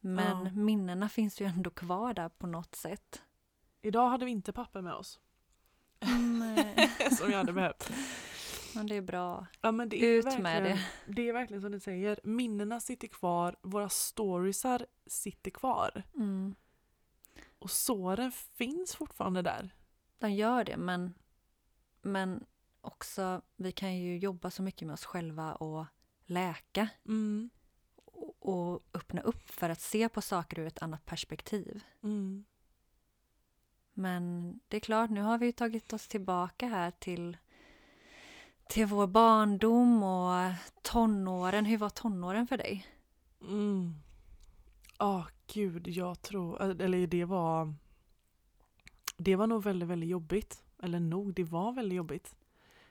Men 0.00 0.44
Ja. 0.46 0.50
minnena 0.52 1.08
finns 1.08 1.40
ju 1.40 1.46
ändå 1.46 1.70
kvar 1.70 2.14
där 2.14 2.28
på 2.28 2.46
något 2.46 2.74
sätt. 2.74 3.22
Idag 3.82 4.08
hade 4.08 4.24
vi 4.24 4.30
inte 4.30 4.52
papper 4.52 4.80
med 4.82 4.94
oss, 4.94 5.20
Nej, 6.40 6.90
som 7.18 7.30
jag 7.30 7.38
hade 7.38 7.52
behövt. 7.52 7.92
men 8.74 8.86
det 8.86 8.94
är 8.96 9.02
bra. 9.02 9.46
Ja, 9.60 9.72
men 9.72 9.88
det 9.88 10.04
är 10.04 10.18
Ut 10.18 10.38
med 10.38 10.62
det. 10.62 10.78
Det 11.06 11.28
är 11.28 11.32
verkligen 11.32 11.62
som 11.62 11.72
du 11.72 11.80
säger, 11.80 12.20
minnena 12.24 12.80
sitter 12.80 13.08
kvar, 13.08 13.56
våra 13.62 13.88
storiesar 13.88 14.86
sitter 15.06 15.50
kvar. 15.50 16.02
Mm. 16.14 16.54
Och 17.58 17.70
såren 17.70 18.32
finns 18.32 18.94
fortfarande 18.96 19.42
där. 19.42 19.74
De 20.18 20.32
gör 20.32 20.64
det, 20.64 20.76
men, 20.76 21.14
men 22.04 22.44
också 22.80 23.42
vi 23.56 23.72
kan 23.72 23.96
ju 23.96 24.18
jobba 24.18 24.50
så 24.50 24.62
mycket 24.62 24.86
med 24.86 24.94
oss 24.94 25.04
själva 25.04 25.54
och 25.54 25.86
läka 26.26 26.88
Mm. 27.06 27.50
och, 28.04 28.36
och 28.40 28.82
öppna 28.94 29.20
upp 29.20 29.50
för 29.50 29.70
att 29.70 29.80
se 29.80 30.08
på 30.08 30.22
saker 30.22 30.58
ur 30.58 30.66
ett 30.66 30.82
annat 30.82 31.06
perspektiv. 31.06 31.82
Mm. 32.02 32.44
Men 33.92 34.54
det 34.68 34.76
är 34.76 34.80
klart, 34.80 35.10
nu 35.10 35.20
har 35.20 35.38
vi 35.38 35.46
ju 35.46 35.52
tagit 35.52 35.92
oss 35.92 36.08
tillbaka 36.08 36.66
här 36.66 36.90
till, 36.90 37.36
till 38.68 38.86
vår 38.86 39.06
barndom 39.06 40.02
och 40.02 40.52
tonåren. 40.82 41.64
Hur 41.64 41.78
var 41.78 41.90
tonåren 41.90 42.46
för 42.46 42.56
dig? 42.56 42.86
Mm. 43.40 43.94
Ja, 44.98 45.26
gud, 45.46 45.88
jag 45.88 46.22
tror, 46.22 46.62
eller 46.62 47.06
det 47.06 47.24
var, 47.24 47.74
det 49.16 49.36
var 49.36 49.46
nog 49.46 49.62
väldigt, 49.62 49.88
väldigt 49.88 50.10
jobbigt. 50.10 50.63
Eller 50.84 51.00
nog, 51.00 51.34
det 51.34 51.44
var 51.44 51.72
väldigt 51.72 51.96
jobbigt. 51.96 52.36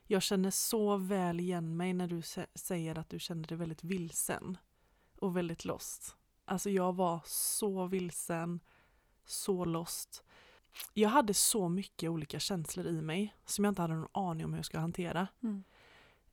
Jag 0.04 0.22
känner 0.22 0.52
så 0.52 0.98
väl 0.98 1.40
igen 1.40 1.78
mig 1.78 1.94
när 1.94 2.08
du 2.08 2.20
sä- 2.20 2.48
säger 2.56 2.98
att 2.98 3.10
du 3.10 3.20
kände 3.20 3.48
dig 3.48 3.58
väldigt 3.58 3.84
vilsen 3.84 4.58
och 5.20 5.38
väldigt 5.38 5.66
lost. 5.66 6.16
Alltså 6.46 6.70
jag 6.70 6.96
var 6.96 7.22
så 7.26 7.86
vilsen, 7.86 8.60
så 9.26 9.66
lost. 9.66 10.24
Jag 10.94 11.10
hade 11.10 11.34
så 11.34 11.70
mycket 11.70 12.10
olika 12.10 12.40
känslor 12.40 12.88
i 12.88 13.02
mig 13.02 13.36
som 13.46 13.66
jag 13.66 13.72
inte 13.72 13.82
hade 13.82 13.94
någon 13.96 14.10
aning 14.28 14.46
om 14.46 14.52
hur 14.52 14.58
jag 14.60 14.66
skulle 14.66 14.82
hantera. 14.82 15.28
Mm. 15.44 15.64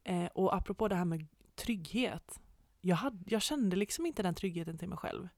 Eh, 0.04 0.26
och 0.26 0.54
apropå 0.56 0.88
det 0.88 0.94
här 0.94 1.04
med 1.04 1.26
trygghet. 1.54 2.40
Jag, 2.80 2.96
hade, 2.96 3.24
jag 3.26 3.42
kände 3.42 3.76
liksom 3.76 4.06
inte 4.06 4.22
den 4.22 4.34
tryggheten 4.34 4.78
till 4.78 4.88
mig 4.88 4.98
själv. 4.98 5.28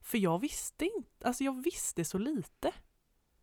För 0.00 0.18
jag 0.18 0.38
visste 0.38 0.84
inte, 0.84 1.26
alltså 1.26 1.44
jag 1.44 1.62
visste 1.62 2.04
så 2.04 2.18
lite. 2.18 2.72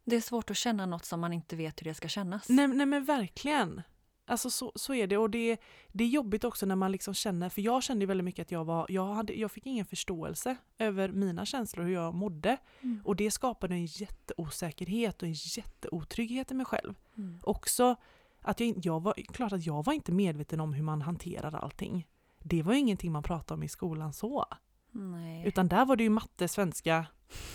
Det 0.05 0.15
är 0.15 0.22
svårt 0.22 0.50
att 0.50 0.57
känna 0.57 0.86
något 0.86 1.05
som 1.05 1.19
man 1.19 1.33
inte 1.33 1.55
vet 1.55 1.81
hur 1.81 1.86
det 1.86 1.93
ska 1.93 2.07
kännas. 2.07 2.50
Nej, 2.50 2.67
nej 2.67 2.86
men 2.86 3.05
verkligen. 3.05 3.81
Alltså 4.25 4.50
så, 4.50 4.72
så 4.75 4.93
är 4.93 5.07
det. 5.07 5.17
Och 5.17 5.29
det, 5.29 5.57
det 5.91 6.03
är 6.03 6.07
jobbigt 6.07 6.43
också 6.43 6.65
när 6.65 6.75
man 6.75 6.91
liksom 6.91 7.13
känner, 7.13 7.50
för 7.50 7.62
jag 7.62 7.83
kände 7.83 8.05
väldigt 8.05 8.25
mycket 8.25 8.41
att 8.41 8.51
jag 8.51 8.65
var, 8.65 8.86
jag, 8.89 9.13
hade, 9.13 9.33
jag 9.33 9.51
fick 9.51 9.65
ingen 9.65 9.86
förståelse 9.86 10.55
över 10.77 11.10
mina 11.10 11.45
känslor, 11.45 11.83
hur 11.83 11.93
jag 11.93 12.13
mådde. 12.13 12.57
Mm. 12.81 13.01
Och 13.05 13.15
det 13.15 13.31
skapade 13.31 13.74
en 13.74 13.86
jätteosäkerhet 13.86 15.22
och 15.22 15.27
en 15.27 15.33
jätteotrygghet 15.33 16.51
i 16.51 16.53
mig 16.53 16.65
själv. 16.65 16.93
Mm. 17.17 17.39
Också 17.43 17.95
att 18.41 18.60
jag, 18.60 18.75
jag 18.83 19.03
var, 19.03 19.13
klart 19.13 19.53
att 19.53 19.65
jag 19.65 19.86
var 19.86 19.93
inte 19.93 20.12
medveten 20.12 20.60
om 20.60 20.74
hur 20.74 20.83
man 20.83 21.01
hanterar 21.01 21.55
allting. 21.55 22.07
Det 22.39 22.63
var 22.63 22.74
ju 22.74 22.79
ingenting 22.79 23.12
man 23.12 23.24
pratade 23.24 23.57
om 23.57 23.63
i 23.63 23.69
skolan 23.69 24.13
så. 24.13 24.45
Nej. 24.91 25.48
Utan 25.48 25.67
där 25.67 25.86
var 25.86 25.95
det 25.95 26.03
ju 26.03 26.10
matte, 26.10 26.48
svenska, 26.48 27.05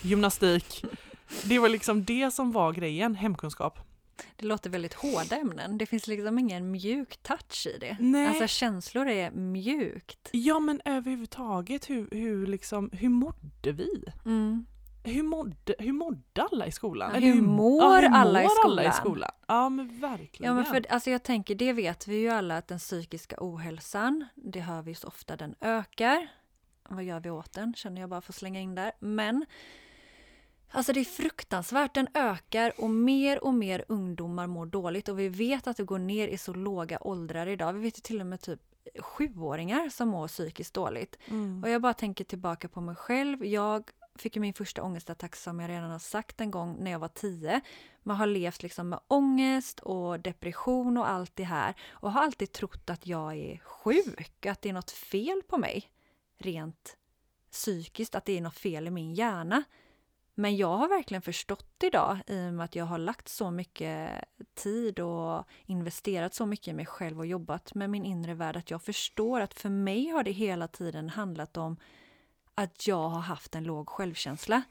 gymnastik. 0.02 0.84
Det 1.44 1.58
var 1.58 1.68
liksom 1.68 2.04
det 2.04 2.30
som 2.30 2.52
var 2.52 2.72
grejen, 2.72 3.14
hemkunskap. 3.14 3.78
Det 4.36 4.46
låter 4.46 4.70
väldigt 4.70 4.94
hårda 4.94 5.36
ämnen. 5.36 5.78
Det 5.78 5.86
finns 5.86 6.06
liksom 6.06 6.38
ingen 6.38 6.70
mjuk 6.70 7.16
touch 7.22 7.66
i 7.66 7.78
det. 7.78 7.96
Nej. 8.00 8.26
Alltså 8.26 8.46
känslor 8.46 9.08
är 9.08 9.30
mjukt. 9.30 10.28
Ja 10.32 10.60
men 10.60 10.80
överhuvudtaget, 10.84 11.90
hur, 11.90 12.08
hur, 12.10 12.46
liksom, 12.46 12.90
hur 12.92 13.08
mådde 13.08 13.72
vi? 13.72 14.04
Mm. 14.24 14.66
Hur 15.04 15.22
mådde, 15.22 15.74
hur 15.78 15.92
mådde 15.92 16.42
alla 16.50 16.66
i 16.66 16.72
skolan? 16.72 17.10
Ja, 17.14 17.20
hur 17.20 17.42
mår 17.42 18.02
hur 18.02 18.08
alla 18.08 18.42
i 18.42 18.44
mår 18.44 18.64
alla 18.64 18.82
i 18.82 18.90
skolan? 18.90 18.92
skolan? 18.92 19.30
Ja 19.46 19.68
men 19.68 20.00
verkligen. 20.00 20.50
Ja, 20.50 20.54
men 20.54 20.64
för, 20.64 20.86
alltså 20.92 21.10
jag 21.10 21.22
tänker, 21.22 21.54
det 21.54 21.72
vet 21.72 22.08
vi 22.08 22.16
ju 22.16 22.28
alla 22.28 22.56
att 22.56 22.68
den 22.68 22.78
psykiska 22.78 23.36
ohälsan, 23.38 24.24
det 24.34 24.60
hör 24.60 24.82
vi 24.82 24.94
så 24.94 25.08
ofta, 25.08 25.36
den 25.36 25.54
ökar. 25.60 26.28
Vad 26.88 27.04
gör 27.04 27.20
vi 27.20 27.30
åt 27.30 27.52
den? 27.52 27.74
Känner 27.74 28.00
jag 28.00 28.10
bara 28.10 28.20
för 28.20 28.32
att 28.32 28.36
slänga 28.36 28.60
in 28.60 28.74
där. 28.74 28.92
Men 29.00 29.46
alltså 30.70 30.92
det 30.92 31.00
är 31.00 31.04
fruktansvärt, 31.04 31.94
den 31.94 32.08
ökar 32.14 32.72
och 32.80 32.90
mer 32.90 33.44
och 33.44 33.54
mer 33.54 33.84
ungdomar 33.88 34.46
mår 34.46 34.66
dåligt 34.66 35.08
och 35.08 35.18
vi 35.18 35.28
vet 35.28 35.66
att 35.66 35.76
det 35.76 35.84
går 35.84 35.98
ner 35.98 36.28
i 36.28 36.38
så 36.38 36.54
låga 36.54 36.98
åldrar 37.00 37.46
idag. 37.46 37.72
Vi 37.72 37.80
vet 37.80 37.98
ju 37.98 38.00
till 38.00 38.20
och 38.20 38.26
med 38.26 38.40
typ 38.40 38.60
sjuåringar 38.98 39.88
som 39.88 40.08
mår 40.08 40.28
psykiskt 40.28 40.74
dåligt. 40.74 41.18
Mm. 41.26 41.62
Och 41.62 41.70
jag 41.70 41.82
bara 41.82 41.94
tänker 41.94 42.24
tillbaka 42.24 42.68
på 42.68 42.80
mig 42.80 42.94
själv. 42.94 43.44
Jag 43.44 43.90
fick 44.18 44.36
min 44.36 44.54
första 44.54 44.82
ångestattack 44.82 45.36
som 45.36 45.60
jag 45.60 45.70
redan 45.70 45.90
har 45.90 45.98
sagt 45.98 46.40
en 46.40 46.50
gång 46.50 46.76
när 46.80 46.90
jag 46.90 46.98
var 46.98 47.08
tio. 47.08 47.60
Man 48.02 48.16
har 48.16 48.26
levt 48.26 48.62
liksom 48.62 48.88
med 48.88 49.00
ångest 49.08 49.80
och 49.80 50.20
depression 50.20 50.96
och 50.96 51.10
allt 51.10 51.36
det 51.36 51.44
här 51.44 51.74
och 51.90 52.12
har 52.12 52.22
alltid 52.22 52.52
trott 52.52 52.90
att 52.90 53.06
jag 53.06 53.36
är 53.36 53.58
sjuk, 53.58 54.46
att 54.46 54.62
det 54.62 54.68
är 54.68 54.72
något 54.72 54.90
fel 54.90 55.42
på 55.48 55.58
mig 55.58 55.90
rent 56.38 56.96
psykiskt, 57.50 58.14
att 58.14 58.24
det 58.24 58.36
är 58.36 58.40
något 58.40 58.58
fel 58.58 58.86
i 58.86 58.90
min 58.90 59.14
hjärna. 59.14 59.64
Men 60.40 60.56
jag 60.56 60.76
har 60.76 60.88
verkligen 60.88 61.22
förstått 61.22 61.82
idag 61.82 62.18
i 62.26 62.48
och 62.48 62.52
med 62.52 62.64
att 62.64 62.76
jag 62.76 62.84
har 62.84 62.98
lagt 62.98 63.28
så 63.28 63.50
mycket 63.50 64.10
tid 64.54 65.00
och 65.00 65.44
investerat 65.66 66.34
så 66.34 66.46
mycket 66.46 66.68
i 66.68 66.72
mig 66.72 66.86
själv 66.86 67.18
och 67.18 67.26
jobbat 67.26 67.74
med 67.74 67.90
min 67.90 68.04
inre 68.04 68.34
värld 68.34 68.56
att 68.56 68.70
jag 68.70 68.82
förstår 68.82 69.40
att 69.40 69.54
för 69.54 69.68
mig 69.68 70.08
har 70.08 70.22
det 70.22 70.30
hela 70.30 70.68
tiden 70.68 71.08
handlat 71.08 71.56
om 71.56 71.76
att 72.54 72.86
jag 72.86 73.08
har 73.08 73.20
haft 73.20 73.54
en 73.54 73.64
låg 73.64 73.88
självkänsla. 73.88 74.62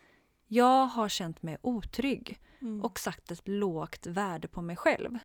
Jag 0.48 0.86
har 0.86 1.10
känt 1.10 1.44
mig 1.44 1.58
otrygg 1.62 2.40
Mm. 2.62 2.82
och 2.82 3.00
satt 3.00 3.32
ett 3.32 3.48
lågt 3.48 4.08
värde 4.08 4.48
på 4.48 4.62
mig 4.62 4.76
själv. 4.76 5.18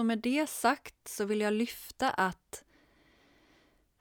Så 0.00 0.04
med 0.04 0.18
det 0.18 0.50
sagt 0.50 1.08
så 1.08 1.24
vill 1.24 1.40
jag 1.40 1.52
lyfta 1.52 2.10
att, 2.10 2.64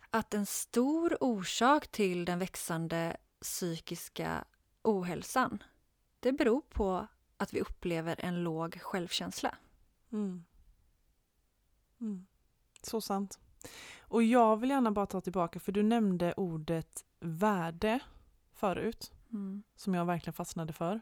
att 0.10 0.34
en 0.34 0.46
stor 0.46 1.24
orsak 1.24 1.88
till 1.88 2.26
den 2.26 2.40
växande 2.40 3.18
psykiska 3.42 4.46
ohälsan 4.82 5.64
det 6.20 6.32
beror 6.32 6.62
på 6.62 7.08
att 7.38 7.54
vi 7.54 7.62
upplever 7.62 8.16
en 8.20 8.44
låg 8.44 8.82
självkänsla. 8.82 9.58
Mm. 10.12 10.46
Mm. 12.02 12.26
Så 12.82 13.02
sant. 13.02 13.40
Och 14.00 14.24
jag 14.24 14.58
vill 14.58 14.70
gärna 14.70 14.92
bara 14.92 15.06
ta 15.06 15.22
tillbaka, 15.22 15.60
för 15.60 15.72
du 15.72 15.84
nämnde 15.84 16.34
ordet 16.34 17.06
värde 17.20 18.00
förut, 18.54 19.12
Mm. 19.30 19.64
som 19.76 19.94
jag 19.94 20.06
verkligen 20.06 20.34
fastnade 20.34 20.74
för. 20.74 21.02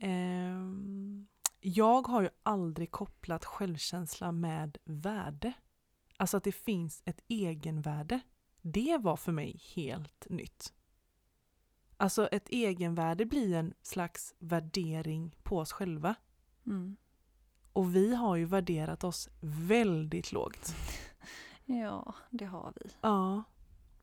Ehm, 0.00 1.26
jag 1.60 2.06
har 2.06 2.22
ju 2.22 2.28
aldrig 2.42 2.90
kopplat 2.90 3.44
självkänsla 3.44 4.32
med 4.32 4.78
värde. 4.84 5.52
Alltså 6.16 6.36
att 6.36 6.44
det 6.44 6.52
finns 6.52 7.02
ett 7.04 7.20
egenvärde. 7.28 8.20
Det 8.62 8.98
var 8.98 9.16
för 9.16 9.32
mig 9.32 9.60
helt 9.74 10.26
nytt. 10.30 10.72
Alltså 11.96 12.26
ett 12.26 12.48
egenvärde 12.48 13.26
blir 13.26 13.54
en 13.54 13.74
slags 13.82 14.34
värdering 14.38 15.36
på 15.42 15.58
oss 15.58 15.72
själva. 15.72 16.14
Mm. 16.66 16.96
Och 17.72 17.96
vi 17.96 18.14
har 18.14 18.36
ju 18.36 18.44
värderat 18.44 19.04
oss 19.04 19.28
väldigt 19.40 20.32
lågt. 20.32 20.74
Ja, 21.70 22.14
det 22.30 22.44
har 22.44 22.72
vi. 22.76 22.90
Ja. 23.00 23.42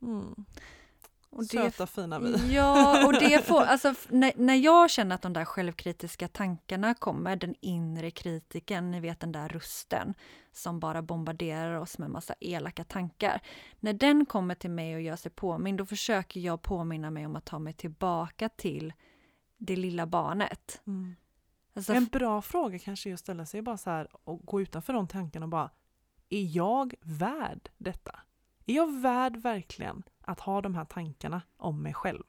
Mm. 0.02 0.46
Och 1.36 1.44
det, 1.44 1.48
Söta 1.48 1.88
fina 1.88 2.20
vi. 2.20 2.54
Ja, 2.56 3.06
och 3.08 3.14
det 3.14 3.46
får, 3.46 3.62
alltså, 3.62 3.94
när, 4.10 4.32
när 4.36 4.56
jag 4.56 4.90
känner 4.90 5.16
att 5.16 5.22
de 5.22 5.34
där 5.34 5.46
självkritiska 5.46 6.28
tankarna 6.28 6.94
kommer, 6.94 7.36
den 7.36 7.56
inre 7.62 8.12
kritiken, 8.12 8.92
ni 8.92 9.00
vet 9.00 9.20
den 9.20 9.32
där 9.32 9.50
rösten 9.50 10.14
som 10.52 10.80
bara 10.80 11.02
bombarderar 11.02 11.80
oss 11.80 11.98
med 11.98 12.10
massa 12.10 12.36
elaka 12.40 12.84
tankar. 12.84 13.42
När 13.80 13.94
den 13.94 14.26
kommer 14.26 14.56
till 14.56 14.70
mig 14.70 14.96
och 14.96 15.02
gör 15.02 15.16
sig 15.16 15.32
påmind, 15.32 15.78
då 15.78 15.86
försöker 15.86 16.40
jag 16.40 16.62
påminna 16.62 17.12
mig 17.12 17.26
om 17.26 17.36
att 17.36 17.46
ta 17.46 17.60
mig 17.60 17.74
tillbaka 17.74 18.50
till 18.50 18.94
det 19.58 19.76
lilla 19.76 20.06
barnet. 20.06 20.82
Mm. 20.88 21.16
Alltså, 21.76 21.94
En 21.94 22.06
bra 22.06 22.42
fråga 22.42 22.80
kanske 22.80 23.10
är 23.10 23.14
att 23.14 23.20
ställa 23.20 23.46
sig 23.46 23.62
bara 23.62 23.78
så 23.78 23.90
här 23.90 24.08
och 24.24 24.46
gå 24.46 24.62
utanför 24.62 24.94
de 24.94 25.08
tankarna 25.08 25.46
och 25.46 25.50
bara 25.50 25.70
Är 26.30 26.56
jag 26.56 26.94
värd 27.02 27.70
detta? 27.78 28.20
Är 28.66 28.76
jag 28.76 29.02
värd 29.02 29.38
verkligen 29.38 30.04
att 30.28 30.40
ha 30.40 30.62
de 30.62 30.76
här 30.76 30.86
tankarna 30.86 31.42
om 31.58 31.84
mig 31.84 31.94
själv? 31.94 32.24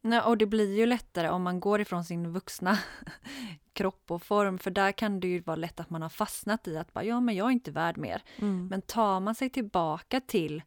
Nej, 0.00 0.20
och 0.20 0.38
det 0.38 0.46
blir 0.46 0.78
ju 0.78 0.86
lättare 0.86 1.28
om 1.28 1.42
man 1.42 1.60
går 1.60 1.80
ifrån 1.80 2.04
sin 2.04 2.32
vuxna 2.32 2.78
kropp 3.72 4.10
och 4.10 4.22
form, 4.22 4.58
för 4.58 4.70
där 4.70 4.92
kan 4.92 5.20
det 5.20 5.28
ju 5.28 5.40
vara 5.40 5.56
lätt 5.56 5.80
att 5.80 5.90
man 5.90 6.02
har 6.02 6.08
fastnat 6.08 6.68
i 6.68 6.76
att 6.76 6.92
bara, 6.92 7.04
ja, 7.04 7.20
men 7.20 7.34
jag 7.34 7.46
är 7.46 7.50
inte 7.50 7.70
värd 7.70 7.98
mer. 7.98 8.22
Mm. 8.36 8.66
Men 8.66 8.82
tar 8.82 9.20
man 9.20 9.34
sig 9.34 9.50
tillbaka 9.50 10.20
till 10.20 10.62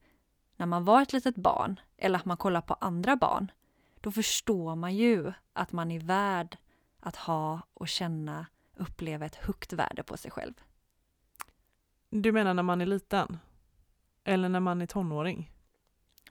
när 0.57 0.65
man 0.65 0.85
var 0.85 1.01
ett 1.01 1.13
litet 1.13 1.35
barn 1.35 1.79
eller 1.97 2.19
att 2.19 2.25
man 2.25 2.37
kollar 2.37 2.61
på 2.61 2.73
andra 2.73 3.15
barn, 3.15 3.51
då 4.01 4.11
förstår 4.11 4.75
man 4.75 4.95
ju 4.95 5.33
att 5.53 5.71
man 5.71 5.91
är 5.91 5.99
värd 5.99 6.57
att 6.99 7.15
ha 7.15 7.61
och 7.73 7.87
känna, 7.87 8.45
uppleva 8.77 9.25
ett 9.25 9.35
högt 9.35 9.73
värde 9.73 10.03
på 10.03 10.17
sig 10.17 10.31
själv. 10.31 10.53
Du 12.09 12.31
menar 12.31 12.53
när 12.53 12.63
man 12.63 12.81
är 12.81 12.85
liten? 12.85 13.39
Eller 14.23 14.49
när 14.49 14.59
man 14.59 14.81
är 14.81 14.85
tonåring? 14.85 15.51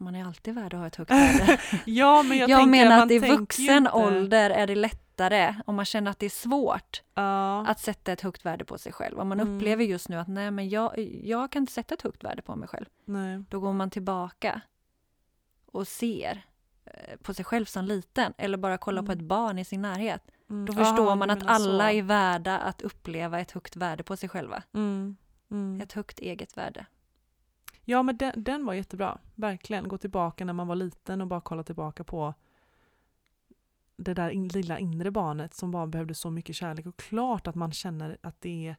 Man 0.00 0.14
är 0.14 0.24
alltid 0.24 0.54
värd 0.54 0.74
att 0.74 0.80
ha 0.80 0.86
ett 0.86 0.96
högt 0.96 1.10
värde. 1.40 1.60
Ja, 1.84 2.22
men 2.22 2.38
jag, 2.38 2.50
Jag, 2.50 2.68
menar 2.68 3.02
att 3.04 3.10
i 3.10 3.18
vuxen 3.18 3.76
inte- 3.76 3.90
ålder 3.90 4.50
är 4.50 4.66
det 4.66 4.74
lättare 4.74 5.54
om 5.66 5.74
man 5.76 5.84
känner 5.84 6.10
att 6.10 6.18
det 6.18 6.26
är 6.26 6.30
svårt 6.30 7.02
Ja. 7.14 7.66
att 7.66 7.80
sätta 7.80 8.12
ett 8.12 8.20
högt 8.20 8.44
värde 8.44 8.64
på 8.64 8.78
sig 8.78 8.92
själv. 8.92 9.18
Om 9.20 9.28
man 9.28 9.40
Mm. 9.40 9.56
upplever 9.56 9.84
just 9.84 10.08
nu 10.08 10.16
att 10.16 10.28
nej, 10.28 10.50
men 10.50 10.68
jag, 10.68 10.98
jag 11.24 11.52
kan 11.52 11.62
inte 11.62 11.72
sätta 11.72 11.94
ett 11.94 12.02
högt 12.02 12.24
värde 12.24 12.42
på 12.42 12.56
mig 12.56 12.68
själv. 12.68 12.86
Nej. 13.04 13.44
Då 13.48 13.60
går 13.60 13.72
man 13.72 13.90
tillbaka 13.90 14.60
och 15.66 15.88
ser 15.88 16.44
eh, 16.84 17.16
på 17.22 17.34
sig 17.34 17.44
själv 17.44 17.64
som 17.64 17.84
liten 17.84 18.32
eller 18.38 18.58
bara 18.58 18.78
kollar 18.78 19.02
på 19.02 19.12
Mm. 19.12 19.18
ett 19.24 19.28
barn 19.28 19.58
i 19.58 19.64
sin 19.64 19.82
närhet. 19.82 20.22
Mm. 20.50 20.66
Då 20.66 20.72
förstår 20.72 21.06
Aha, 21.06 21.14
man 21.14 21.30
att 21.30 21.46
alla 21.46 21.84
så. 21.90 21.96
är 21.96 22.02
värda 22.02 22.58
att 22.58 22.82
uppleva 22.82 23.40
ett 23.40 23.50
högt 23.50 23.76
värde 23.76 24.02
på 24.02 24.16
sig 24.16 24.28
själva. 24.28 24.62
Mm. 24.74 25.16
Mm. 25.50 25.80
Ett 25.80 25.92
högt 25.92 26.18
eget 26.18 26.56
värde. 26.56 26.86
Ja, 27.90 28.02
men 28.02 28.16
den, 28.16 28.32
den 28.36 28.66
var 28.66 28.74
jättebra. 28.74 29.18
Verkligen. 29.34 29.88
Gå 29.88 29.98
tillbaka 29.98 30.44
när 30.44 30.52
man 30.52 30.66
var 30.66 30.76
liten 30.76 31.20
och 31.20 31.26
bara 31.26 31.40
kolla 31.40 31.62
tillbaka 31.62 32.04
på 32.04 32.34
det 33.96 34.14
där 34.14 34.30
in, 34.30 34.48
lilla 34.48 34.78
inre 34.78 35.10
barnet 35.10 35.54
som 35.54 35.70
bara 35.70 35.86
behövde 35.86 36.14
så 36.14 36.30
mycket 36.30 36.56
kärlek. 36.56 36.86
Och 36.86 36.96
klart 36.96 37.46
att 37.46 37.54
man 37.54 37.72
känner 37.72 38.18
att 38.20 38.40
det 38.40 38.68
är 38.68 38.76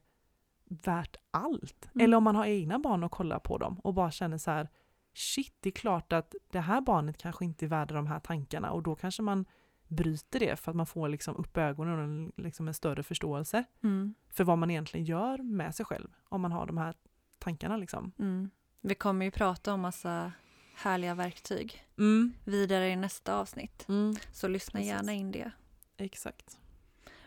värt 0.64 1.16
allt. 1.30 1.88
Mm. 1.94 2.04
Eller 2.04 2.16
om 2.16 2.24
man 2.24 2.36
har 2.36 2.46
egna 2.46 2.78
barn 2.78 3.04
och 3.04 3.10
kollar 3.10 3.38
på 3.38 3.58
dem 3.58 3.78
och 3.78 3.94
bara 3.94 4.10
känner 4.10 4.38
så 4.38 4.50
här 4.50 4.68
shit, 5.14 5.54
det 5.60 5.68
är 5.68 5.72
klart 5.72 6.12
att 6.12 6.34
det 6.50 6.60
här 6.60 6.80
barnet 6.80 7.18
kanske 7.18 7.44
inte 7.44 7.66
är 7.66 7.68
värda 7.68 7.94
de 7.94 8.06
här 8.06 8.20
tankarna 8.20 8.70
och 8.70 8.82
då 8.82 8.94
kanske 8.94 9.22
man 9.22 9.44
bryter 9.88 10.40
det 10.40 10.56
för 10.56 10.70
att 10.70 10.76
man 10.76 10.86
får 10.86 11.08
liksom 11.08 11.36
upp 11.36 11.56
ögonen 11.56 11.98
och 11.98 12.04
en, 12.04 12.32
liksom 12.36 12.68
en 12.68 12.74
större 12.74 13.02
förståelse 13.02 13.64
Mm. 13.82 14.14
för 14.28 14.44
vad 14.44 14.58
man 14.58 14.70
egentligen 14.70 15.06
gör 15.06 15.38
med 15.38 15.74
sig 15.74 15.86
själv 15.86 16.08
om 16.28 16.40
man 16.40 16.52
har 16.52 16.66
de 16.66 16.78
här 16.78 16.94
tankarna. 17.38 17.76
Liksom. 17.76 18.12
Mm. 18.18 18.50
Vi 18.80 18.94
kommer 18.94 19.24
ju 19.24 19.30
prata 19.30 19.74
om 19.74 19.80
massa 19.80 20.32
härliga 20.74 21.14
verktyg 21.14 21.84
Mm. 21.98 22.32
vidare 22.44 22.88
i 22.88 22.96
nästa 22.96 23.34
avsnitt. 23.36 23.88
Mm. 23.88 24.16
Så 24.32 24.48
lyssna 24.48 24.78
Precis. 24.80 24.88
gärna 24.92 25.12
in 25.12 25.32
det. 25.32 25.50
Exakt. 25.96 26.58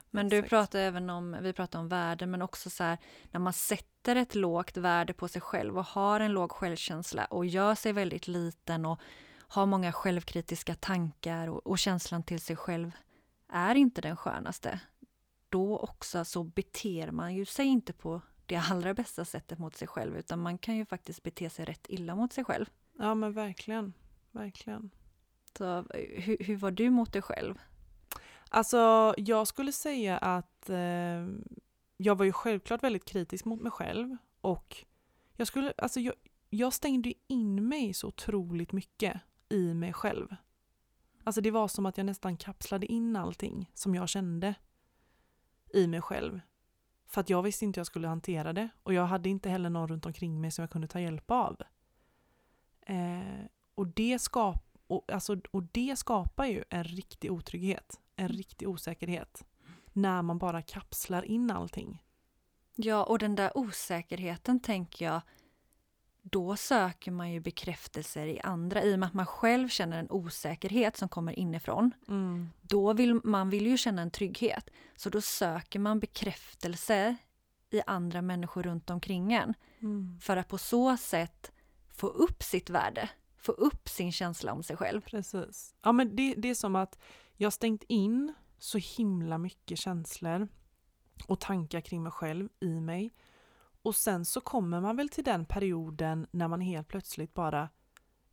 Men 0.10 0.30
du 0.30 0.38
Exakt. 0.38 0.50
pratar 0.50 0.80
även 0.80 1.10
om, 1.10 1.38
vi 1.42 1.54
pratar 1.54 1.80
om 1.80 1.88
värde, 1.90 2.26
men 2.26 2.42
också 2.42 2.70
så 2.70 2.84
här 2.84 2.98
när 3.32 3.40
man 3.40 3.54
sätter 3.54 4.16
ett 4.16 4.36
lågt 4.36 4.78
värde 4.78 5.14
på 5.14 5.28
sig 5.28 5.42
själv 5.42 5.78
och 5.78 5.86
har 5.86 6.20
en 6.20 6.32
låg 6.32 6.52
självkänsla 6.52 7.26
och 7.26 7.46
gör 7.46 7.76
sig 7.76 7.94
väldigt 7.94 8.28
liten 8.28 8.86
och 8.86 9.00
har 9.38 9.66
många 9.66 9.92
självkritiska 9.92 10.76
tankar 10.76 11.48
och, 11.48 11.68
och 11.68 11.80
känslan 11.80 12.24
till 12.24 12.40
sig 12.40 12.56
själv 12.56 12.92
är 13.50 13.76
inte 13.76 14.02
den 14.02 14.18
skönaste. 14.18 14.80
Då 15.50 15.78
också 15.78 16.26
så 16.26 16.44
beter 16.44 17.12
man 17.12 17.36
ju 17.36 17.46
sig 17.46 17.66
inte 17.66 17.94
på 17.94 18.22
det 18.46 18.56
allra 18.56 18.94
bästa 18.94 19.26
sättet 19.26 19.60
mot 19.60 19.76
sig 19.76 19.88
själv 19.88 20.18
utan 20.18 20.40
man 20.40 20.58
kan 20.58 20.76
ju 20.76 20.86
faktiskt 20.86 21.24
bete 21.24 21.50
sig 21.50 21.66
rätt 21.66 21.86
illa 21.90 22.16
mot 22.16 22.34
sig 22.34 22.44
själv. 22.44 22.66
Ja 23.00 23.16
men 23.16 23.34
verkligen. 23.34 23.94
Verkligen. 24.32 24.90
Så 25.58 25.86
hur, 25.94 26.38
hur 26.40 26.58
var 26.58 26.72
du 26.72 26.90
mot 26.90 27.14
dig 27.14 27.22
själv? 27.22 27.60
Alltså 28.50 29.14
jag 29.18 29.48
skulle 29.48 29.72
säga 29.72 30.18
att 30.18 30.70
eh, 30.70 31.28
jag 31.98 32.16
var 32.16 32.26
ju 32.26 32.32
självklart 32.32 32.84
väldigt 32.84 33.06
kritisk 33.06 33.46
mot 33.46 33.62
mig 33.62 33.72
själv 33.72 34.18
och 34.42 34.86
jag 35.38 35.48
skulle, 35.48 35.74
alltså 35.78 36.00
jag, 36.00 36.14
jag 36.50 36.74
stängde 36.74 37.14
in 37.28 37.68
mig 37.68 37.94
så 37.94 38.08
otroligt 38.08 38.72
mycket 38.72 39.22
i 39.50 39.74
mig 39.74 39.94
själv. 39.94 40.36
Alltså 41.24 41.42
det 41.42 41.52
var 41.52 41.68
som 41.68 41.86
att 41.86 41.98
jag 41.98 42.06
nästan 42.06 42.38
kapslade 42.38 42.86
in 42.86 43.16
allting 43.16 43.72
som 43.74 43.96
jag 43.96 44.10
kände 44.10 44.56
i 45.74 45.88
mig 45.88 46.02
själv. 46.02 46.40
För 47.14 47.22
att 47.22 47.30
jag 47.30 47.42
visste 47.42 47.66
inte 47.66 47.78
hur 47.78 47.80
jag 47.80 47.88
skulle 47.88 48.08
hantera 48.08 48.54
det 48.54 48.70
och 48.84 48.94
jag 48.94 49.06
hade 49.06 49.30
inte 49.30 49.50
heller 49.50 49.70
någon 49.70 49.88
runt 49.88 50.06
omkring 50.06 50.42
mig 50.42 50.52
som 50.52 50.62
jag 50.64 50.70
kunde 50.70 50.88
ta 50.88 51.00
hjälp 51.00 51.32
av. 51.32 51.62
Eh, 52.82 53.46
och, 53.76 53.88
det 53.88 54.20
skap, 54.20 54.78
och, 54.88 55.12
alltså, 55.12 55.38
och 55.52 55.64
det 55.64 55.96
skapar 55.96 56.46
ju 56.46 56.64
en 56.70 56.84
riktig 56.84 57.32
otrygghet, 57.32 58.00
en 58.16 58.28
riktig 58.28 58.70
osäkerhet. 58.70 59.46
När 59.94 60.22
man 60.22 60.38
bara 60.38 60.62
kapslar 60.62 61.26
in 61.26 61.52
allting. 61.52 62.04
Ja, 62.76 63.04
och 63.04 63.20
den 63.20 63.36
där 63.36 63.58
osäkerheten 63.58 64.60
tänker 64.60 65.06
jag, 65.06 65.22
då 66.26 66.56
söker 66.56 67.12
man 67.12 67.32
ju 67.32 67.40
bekräftelser 67.40 68.26
i 68.28 68.40
andra. 68.40 68.84
I 68.84 68.96
och 68.96 69.00
med 69.00 69.08
att 69.08 69.14
man 69.14 69.26
själv 69.26 69.70
känner 69.70 70.00
en 70.00 70.12
osäkerhet 70.12 70.98
som 70.98 71.10
kommer 71.10 71.40
inifrån, 71.40 71.92
Mm. 72.08 72.50
då 72.62 72.94
vill 72.94 73.20
man 73.24 73.50
vill 73.50 73.68
ju 73.68 73.78
känna 73.78 74.02
en 74.02 74.12
trygghet. 74.12 74.70
Så 74.96 75.10
då 75.10 75.22
söker 75.22 75.80
man 75.80 76.00
bekräftelse 76.00 77.16
i 77.70 77.82
andra 77.88 78.22
människor 78.22 78.64
runt 78.64 78.90
omkring 78.90 79.34
en. 79.34 79.54
Mm. 79.80 80.20
För 80.22 80.38
att 80.38 80.48
på 80.48 80.58
så 80.58 80.98
sätt 80.98 81.52
få 81.94 82.08
upp 82.08 82.44
sitt 82.44 82.70
värde, 82.70 83.10
få 83.38 83.52
upp 83.52 83.90
sin 83.90 84.12
känsla 84.12 84.54
om 84.54 84.64
sig 84.64 84.78
själv. 84.78 85.02
Precis. 85.02 85.76
Ja, 85.82 85.92
men 85.92 86.16
det, 86.16 86.34
det 86.38 86.50
är 86.50 86.56
som 86.56 86.76
att 86.76 87.00
jag 87.38 87.46
har 87.46 87.52
stängt 87.52 87.84
in 87.88 88.34
så 88.60 88.78
himla 88.78 89.38
mycket 89.38 89.80
känslor 89.80 90.48
och 91.28 91.40
tankar 91.40 91.82
kring 91.82 92.04
mig 92.04 92.12
själv 92.12 92.50
i 92.60 92.80
mig. 92.80 93.14
Och 93.84 93.96
sen 93.96 94.26
så 94.26 94.42
kommer 94.42 94.82
man 94.82 94.96
väl 94.96 95.10
till 95.10 95.24
den 95.24 95.46
perioden 95.46 96.28
när 96.32 96.48
man 96.48 96.62
helt 96.62 96.88
plötsligt 96.88 97.34
bara, 97.34 97.70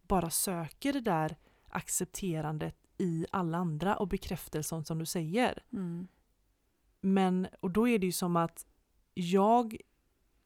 bara 0.03 0.31
söker 0.31 0.93
det 0.93 1.01
där 1.01 1.37
accepterandet 1.69 2.77
i 2.99 3.27
alla 3.33 3.59
andra 3.59 3.97
och 3.97 4.09
bekräftelsen 4.09 4.85
som 4.85 4.99
du 4.99 5.07
säger. 5.07 5.63
Mm. 5.73 6.09
Men, 7.01 7.49
och 7.61 7.71
då 7.71 7.89
är 7.89 7.99
det 7.99 8.07
ju 8.07 8.13
som 8.13 8.37
att 8.37 8.67
jag, 9.15 9.77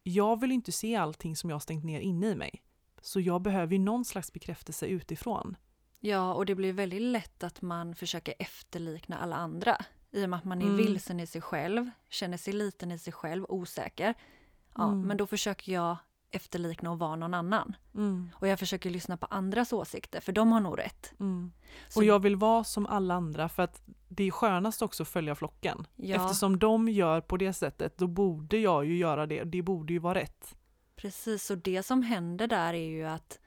jag 0.02 0.40
vill 0.40 0.52
inte 0.52 0.72
se 0.72 0.96
allting 0.96 1.36
som 1.36 1.50
jag 1.50 1.54
har 1.54 1.60
stängt 1.60 1.84
ner 1.84 2.00
inne 2.00 2.26
i 2.28 2.34
mig. 2.34 2.62
Så 3.00 3.20
jag 3.20 3.42
behöver 3.42 3.72
ju 3.72 3.78
någon 3.78 4.04
slags 4.04 4.32
bekräftelse 4.32 4.86
utifrån. 4.86 5.56
Ja, 6.00 6.34
och 6.34 6.46
det 6.46 6.54
blir 6.54 6.72
väldigt 6.72 7.02
lätt 7.02 7.42
att 7.42 7.62
man 7.62 7.94
försöker 7.94 8.34
efterlikna 8.38 9.18
alla 9.18 9.36
andra. 9.36 9.76
I 10.10 10.24
och 10.24 10.30
med 10.30 10.38
att 10.38 10.44
man 10.44 10.62
är 10.62 10.66
Mm. 10.66 10.76
vilsen 10.76 11.20
i 11.20 11.26
sig 11.26 11.40
själv, 11.40 11.90
känner 12.08 12.36
sig 12.36 12.52
liten 12.52 12.92
i 12.92 12.98
sig 12.98 13.12
själv, 13.12 13.44
osäker. 13.48 14.14
Ja, 14.74 14.84
Mm. 14.84 15.00
men 15.02 15.16
då 15.16 15.26
försöker 15.26 15.72
jag 15.72 15.96
efterlikna 16.30 16.90
och 16.90 16.98
vara 16.98 17.16
någon 17.16 17.34
annan. 17.34 17.76
Mm, 17.94 18.30
Och 18.34 18.48
jag 18.48 18.58
försöker 18.58 18.90
lyssna 18.90 19.16
på 19.16 19.26
andras 19.26 19.72
åsikter, 19.72 20.20
för 20.20 20.32
de 20.32 20.52
har 20.52 20.60
nog 20.60 20.78
rätt. 20.78 21.12
mm. 21.20 21.52
Och 21.96 22.04
jag 22.04 22.18
vill 22.22 22.36
vara 22.36 22.64
som 22.64 22.86
alla 22.86 23.14
andra 23.14 23.48
för 23.48 23.62
att 23.62 23.82
det 24.08 24.24
är 24.24 24.30
skönast 24.30 24.82
också 24.82 25.02
att 25.02 25.08
följa 25.08 25.34
flocken. 25.34 25.86
ja, 25.96 26.16
Eftersom 26.16 26.58
de 26.58 26.88
gör 26.88 27.20
på 27.20 27.36
det 27.36 27.52
sättet, 27.52 27.98
då 27.98 28.06
borde 28.06 28.58
jag 28.58 28.84
ju 28.84 28.96
göra 28.96 29.26
det. 29.26 29.44
Det 29.44 29.62
borde 29.62 29.92
ju 29.92 29.98
vara 29.98 30.14
rätt. 30.18 30.56
precis. 30.96 31.50
Och 31.50 31.58
det 31.58 31.82
som 31.82 32.02
händer 32.02 32.46
där 32.46 32.74
är 32.74 32.88
ju 32.88 33.04
att 33.04 33.38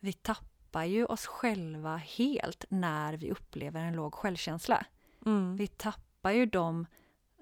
vi 0.00 0.12
tappar 0.12 0.84
ju 0.84 1.04
oss 1.06 1.26
själva 1.26 1.96
helt 1.96 2.64
när 2.68 3.16
vi 3.16 3.30
upplever 3.30 3.80
en 3.84 3.94
låg 3.96 4.14
självkänsla. 4.14 4.86
Mm. 5.26 5.56
Vi 5.56 5.66
tappar 5.66 6.30
ju 6.30 6.46
dem 6.46 6.86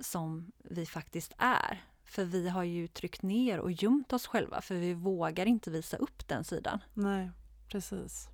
som 0.00 0.52
vi 0.58 0.86
faktiskt 0.86 1.32
är. 1.38 1.84
För 2.10 2.24
vi 2.24 2.48
har 2.48 2.62
ju 2.62 2.88
tryckt 2.88 3.22
ner 3.22 3.58
och 3.58 3.72
gömt 3.72 4.12
oss 4.12 4.26
själva 4.26 4.60
för 4.60 4.74
vi 4.74 4.94
vågar 4.94 5.46
inte 5.46 5.70
visa 5.70 5.96
upp 5.96 6.28
den 6.28 6.44
sidan. 6.44 6.82
Nej, 6.94 7.30
precis. 7.68 8.28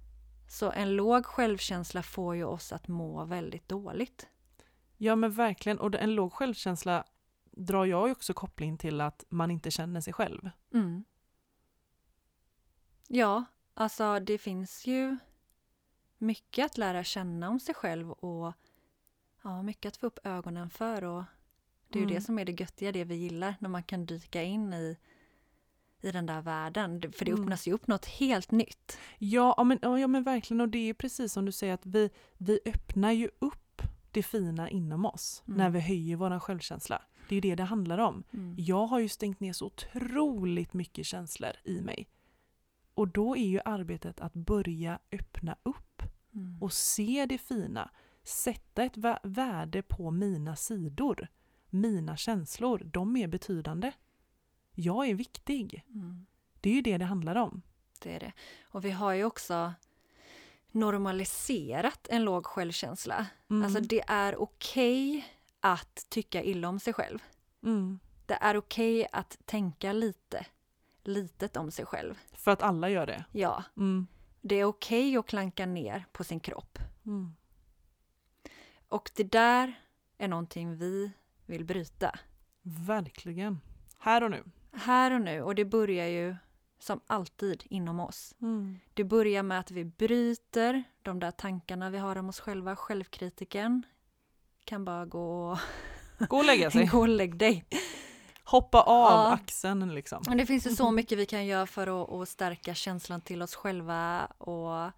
Så 0.48 0.70
en 0.70 0.96
låg 0.96 1.26
självkänsla 1.26 2.02
får 2.02 2.36
ju 2.36 2.44
oss 2.44 2.72
att 2.72 2.88
må 2.88 3.24
väldigt 3.24 3.68
dåligt. 3.68 4.28
Ja 4.96 5.16
men 5.16 5.32
verkligen, 5.32 5.78
och 5.78 5.94
en 5.94 6.14
låg 6.14 6.32
självkänsla 6.32 7.04
drar 7.50 7.84
jag 7.84 8.06
ju 8.08 8.12
också 8.12 8.34
koppling 8.34 8.78
till 8.78 9.00
att 9.00 9.24
man 9.28 9.50
inte 9.50 9.70
känner 9.70 10.00
sig 10.00 10.12
själv. 10.12 10.50
Mm. 10.74 11.04
Ja, 13.08 13.44
alltså 13.74 14.20
det 14.20 14.38
finns 14.38 14.86
ju 14.86 15.16
mycket 16.18 16.66
att 16.66 16.78
lära 16.78 17.04
känna 17.04 17.48
om 17.48 17.60
sig 17.60 17.74
själv 17.74 18.10
och 18.10 18.52
ja, 19.42 19.62
mycket 19.62 19.88
att 19.88 19.96
få 19.96 20.06
upp 20.06 20.18
ögonen 20.24 20.70
för. 20.70 21.04
Och 21.04 21.24
det 21.88 21.98
är 21.98 22.00
ju 22.00 22.04
Mm. 22.04 22.14
det 22.14 22.20
som 22.20 22.38
är 22.38 22.44
det 22.44 22.60
göttiga, 22.60 22.92
det 22.92 23.04
vi 23.04 23.14
gillar, 23.14 23.54
när 23.60 23.68
man 23.68 23.82
kan 23.82 24.06
dyka 24.06 24.42
in 24.42 24.72
i, 24.72 24.96
i 26.00 26.10
den 26.10 26.26
där 26.26 26.42
världen. 26.42 27.12
För 27.12 27.24
det 27.24 27.30
Mm. 27.30 27.42
öppnas 27.42 27.68
ju 27.68 27.72
upp 27.72 27.86
något 27.86 28.06
helt 28.06 28.50
nytt. 28.50 28.98
Ja, 29.18 29.64
men, 29.64 29.78
ja 29.82 30.06
men 30.06 30.22
verkligen, 30.22 30.60
och 30.60 30.68
det 30.68 30.78
är 30.88 30.94
precis 30.94 31.32
som 31.32 31.44
du 31.44 31.52
säger 31.52 31.74
att 31.74 31.86
vi, 31.86 32.10
vi 32.38 32.60
öppnar 32.66 33.12
ju 33.12 33.30
upp 33.38 33.82
det 34.10 34.22
fina 34.22 34.70
inom 34.70 35.04
oss 35.06 35.42
Mm. 35.46 35.58
när 35.58 35.70
vi 35.70 35.80
höjer 35.80 36.16
vår 36.16 36.38
självkänsla. 36.38 37.02
Det 37.28 37.34
är 37.34 37.36
ju 37.36 37.40
det 37.40 37.54
det 37.54 37.62
handlar 37.64 37.98
om. 37.98 38.24
Mm. 38.32 38.54
Jag 38.58 38.86
har 38.86 38.98
ju 38.98 39.08
stängt 39.08 39.40
ner 39.40 39.52
så 39.52 39.66
otroligt 39.66 40.72
mycket 40.74 41.06
känslor 41.06 41.50
i 41.64 41.80
mig. 41.80 42.08
Och 42.94 43.08
då 43.08 43.36
är 43.36 43.46
ju 43.46 43.60
arbetet 43.64 44.20
att 44.20 44.32
börja 44.34 44.98
öppna 45.12 45.56
upp 45.62 46.02
Mm. 46.34 46.62
och 46.62 46.72
se 46.72 47.26
det 47.28 47.38
fina. 47.38 47.90
Sätta 48.22 48.82
ett 48.84 48.96
vä- 48.96 49.18
värde 49.22 49.82
på 49.82 50.10
mina 50.10 50.56
sidor. 50.56 51.28
Mina 51.70 52.16
känslor, 52.16 52.82
de 52.84 53.16
är 53.16 53.26
betydande. 53.28 53.92
Jag 54.74 55.08
är 55.08 55.14
viktig. 55.14 55.84
Mm. 55.88 56.26
Det 56.60 56.70
är 56.70 56.74
ju 56.74 56.82
det 56.82 56.98
det 56.98 57.04
handlar 57.04 57.36
om. 57.36 57.62
Det 58.02 58.14
är 58.14 58.20
det. 58.20 58.32
Och 58.70 58.84
vi 58.84 58.90
har 58.90 59.12
ju 59.12 59.24
också 59.24 59.72
normaliserat 60.72 62.08
en 62.10 62.24
låg 62.24 62.46
självkänsla. 62.46 63.26
Mm. 63.50 63.62
Alltså 63.64 63.80
det 63.80 64.02
är 64.08 64.36
okej 64.36 65.26
att 65.60 66.06
tycka 66.08 66.42
illa 66.42 66.68
om 66.68 66.80
sig 66.80 66.92
själv. 66.92 67.18
mm. 67.62 67.98
Det 68.26 68.34
är 68.40 68.56
okej 68.56 69.06
att 69.12 69.38
tänka 69.44 69.92
lite, 69.92 70.46
litet 71.04 71.56
om 71.56 71.70
sig 71.70 71.86
själv. 71.86 72.18
För 72.32 72.50
att 72.50 72.62
alla 72.62 72.88
gör 72.90 73.06
det. 73.06 73.24
Ja, 73.32 73.64
Mm. 73.76 74.06
det 74.40 74.54
är 74.54 74.64
okej 74.64 75.16
att 75.16 75.26
klanka 75.26 75.66
ner 75.66 76.04
på 76.12 76.24
sin 76.24 76.40
kropp. 76.40 76.78
Mm. 77.06 77.32
Och 78.88 79.10
det 79.16 79.22
där 79.24 79.80
är 80.18 80.28
någonting 80.28 80.76
vi 80.76 81.10
vill 81.46 81.64
bryta. 81.64 82.18
Verkligen. 82.62 83.60
Här 83.98 84.22
och 84.22 84.30
nu. 84.30 84.44
Här 84.72 85.10
och 85.10 85.20
nu, 85.20 85.42
och 85.42 85.54
det 85.54 85.64
börjar 85.64 86.06
ju 86.06 86.36
som 86.78 87.00
alltid 87.06 87.62
inom 87.64 88.00
oss. 88.00 88.34
Mm. 88.42 88.78
Det 88.94 89.04
börjar 89.04 89.42
med 89.42 89.58
att 89.60 89.70
vi 89.70 89.84
bryter 89.84 90.84
de 91.02 91.20
där 91.20 91.30
tankarna 91.30 91.90
vi 91.90 91.98
har 91.98 92.16
om 92.18 92.28
oss 92.28 92.40
själva, 92.40 92.76
självkritiken. 92.76 93.82
Kan 94.64 94.84
bara 94.84 95.06
gå 95.06 95.50
och, 95.50 95.58
Gå 96.28 96.36
och 96.36 96.44
lägga 96.44 96.70
sig. 96.70 96.86
gå 96.92 96.98
och 96.98 97.08
lägg 97.08 97.36
dig. 97.36 97.64
Hoppa 98.44 98.82
av 98.82 99.10
Ja. 99.12 99.32
axeln 99.32 99.94
liksom. 99.94 100.22
Men 100.28 100.38
det 100.38 100.46
finns 100.46 100.66
ju 100.66 100.70
så 100.70 100.90
mycket 100.90 101.18
vi 101.18 101.26
kan 101.26 101.46
göra 101.46 101.66
för 101.66 102.02
att, 102.02 102.10
att 102.12 102.28
stärka 102.28 102.74
känslan 102.74 103.20
till 103.20 103.42
oss 103.42 103.54
själva 103.54 104.26
och 104.26 104.90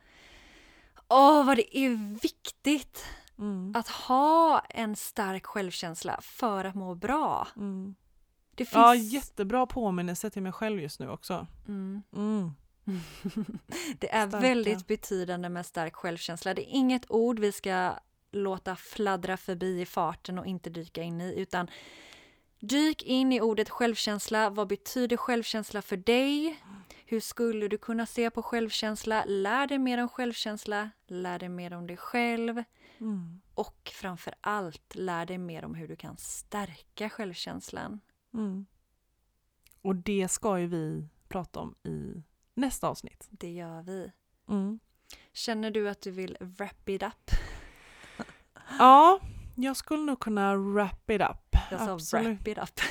Åh, 1.10 1.46
vad 1.46 1.56
det 1.56 1.78
är 1.78 2.20
viktigt 2.22 3.04
Mm. 3.38 3.72
att 3.76 3.88
ha 3.88 4.60
en 4.60 4.96
stark 4.96 5.46
självkänsla 5.46 6.18
för 6.22 6.64
att 6.64 6.74
må 6.74 6.94
bra. 6.94 7.48
Mm. 7.56 7.94
Det 8.54 8.64
finns... 8.64 8.74
Ja, 8.74 8.94
jättebra 8.94 9.66
påminnelse 9.66 10.30
till 10.30 10.42
mig 10.42 10.52
själv 10.52 10.80
just 10.80 11.00
nu 11.00 11.10
också. 11.10 11.46
mm. 11.68 12.02
Mm. 12.16 12.50
Det 13.98 14.12
är 14.12 14.28
Starka. 14.28 14.42
väldigt 14.42 14.86
betydande 14.86 15.48
med 15.48 15.66
stark 15.66 15.96
självkänsla. 15.96 16.54
Det 16.54 16.70
är 16.70 16.74
inget 16.76 17.10
ord 17.10 17.38
vi 17.38 17.52
ska 17.52 17.92
låta 18.32 18.76
fladdra 18.76 19.36
förbi 19.36 19.80
i 19.80 19.86
farten 19.86 20.38
och 20.38 20.46
inte 20.46 20.70
dyka 20.70 21.02
in 21.02 21.20
i, 21.20 21.40
utan 21.40 21.70
dyk 22.60 23.02
in 23.02 23.32
i 23.32 23.40
ordet 23.40 23.70
självkänsla. 23.70 24.50
Vad 24.50 24.68
betyder 24.68 25.16
självkänsla 25.16 25.82
för 25.82 25.96
dig? 25.96 26.62
Hur 27.04 27.20
skulle 27.20 27.68
du 27.68 27.78
kunna 27.78 28.06
se 28.06 28.30
på 28.30 28.42
självkänsla? 28.42 29.24
Lär 29.26 29.66
dig 29.66 29.78
mer 29.78 30.02
om 30.02 30.08
självkänsla. 30.08 30.90
Lär 31.06 31.38
dig 31.38 31.48
mer 31.48 31.72
om 31.72 31.86
dig 31.86 31.96
själv. 31.96 32.64
Mm. 33.00 33.40
Och 33.54 33.90
framför 33.94 34.34
allt, 34.40 34.94
lär 34.94 35.26
dig 35.26 35.38
mer 35.38 35.64
om 35.64 35.74
hur 35.74 35.88
du 35.88 35.96
kan 35.96 36.16
stärka 36.16 37.10
självkänslan. 37.10 38.00
Mm. 38.34 38.66
Och 39.82 39.96
det 39.96 40.28
ska 40.28 40.58
ju 40.58 40.66
vi 40.66 41.08
prata 41.28 41.60
om 41.60 41.74
i 41.82 42.22
nästa 42.54 42.88
avsnitt. 42.88 43.26
Det 43.30 43.50
gör 43.50 43.82
vi. 43.82 44.12
Mm. 44.48 44.78
Känner 45.32 45.70
du 45.70 45.88
att 45.88 46.00
du 46.00 46.10
vill 46.10 46.36
wrap 46.40 46.88
it 46.88 47.02
up? 47.02 47.30
Ja, 48.78 49.20
jag 49.54 49.76
skulle 49.76 50.02
nog 50.02 50.20
kunna 50.20 50.56
wrap 50.56 51.10
it 51.10 51.20
up. 51.20 51.56
Jag 51.70 51.80
sa 51.80 51.92
Absolut. 51.92 52.26
wrap 52.26 52.48
it 52.48 52.58
up. 52.58 52.80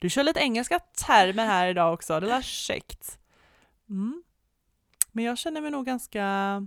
Du 0.00 0.10
kör 0.10 0.22
lite 0.22 0.40
engelska 0.40 0.78
termer 0.78 1.46
här 1.46 1.68
idag 1.68 1.94
också, 1.94 2.20
det 2.20 2.26
var 2.26 2.42
käckt. 2.42 3.18
Mm. 3.88 4.22
Men 5.12 5.24
jag 5.24 5.38
känner 5.38 5.60
mig 5.60 5.70
nog 5.70 5.86
ganska, 5.86 6.66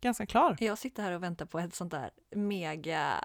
ganska 0.00 0.26
klar. 0.26 0.56
Jag 0.60 0.78
sitter 0.78 1.02
här 1.02 1.12
och 1.12 1.22
väntar 1.22 1.46
på 1.46 1.58
ett 1.58 1.74
sånt 1.74 1.90
där 1.90 2.10
mega 2.30 3.24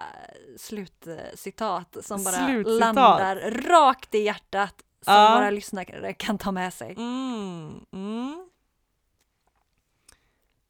slutcitat 0.56 1.96
som 2.02 2.24
bara 2.24 2.46
Slutcitat. 2.46 2.80
landar 2.80 3.36
rakt 3.50 4.14
i 4.14 4.18
hjärtat 4.18 4.84
som 5.02 5.14
Ja. 5.14 5.34
våra 5.38 5.50
lyssnare 5.50 6.12
kan 6.12 6.38
ta 6.38 6.52
med 6.52 6.74
sig. 6.74 6.94
Mm, 6.98 7.86
mm. 7.92 8.50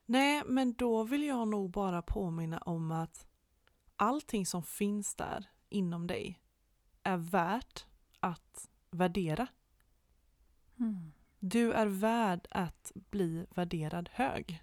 Nej, 0.06 0.42
men 0.46 0.72
då 0.72 1.02
vill 1.02 1.24
jag 1.24 1.48
nog 1.48 1.70
bara 1.70 2.02
påminna 2.02 2.58
om 2.58 2.92
att 2.92 3.26
allting 3.96 4.46
som 4.46 4.62
finns 4.62 5.14
där 5.14 5.50
inom 5.68 6.06
dig 6.06 6.40
är 7.02 7.16
värt 7.16 7.86
att 8.20 8.68
värdera. 8.90 9.46
Mm. 10.80 11.12
Du 11.40 11.72
är 11.72 11.86
värd 11.86 12.46
att 12.50 12.92
bli 12.94 13.46
värderad 13.54 14.08
hög. 14.12 14.62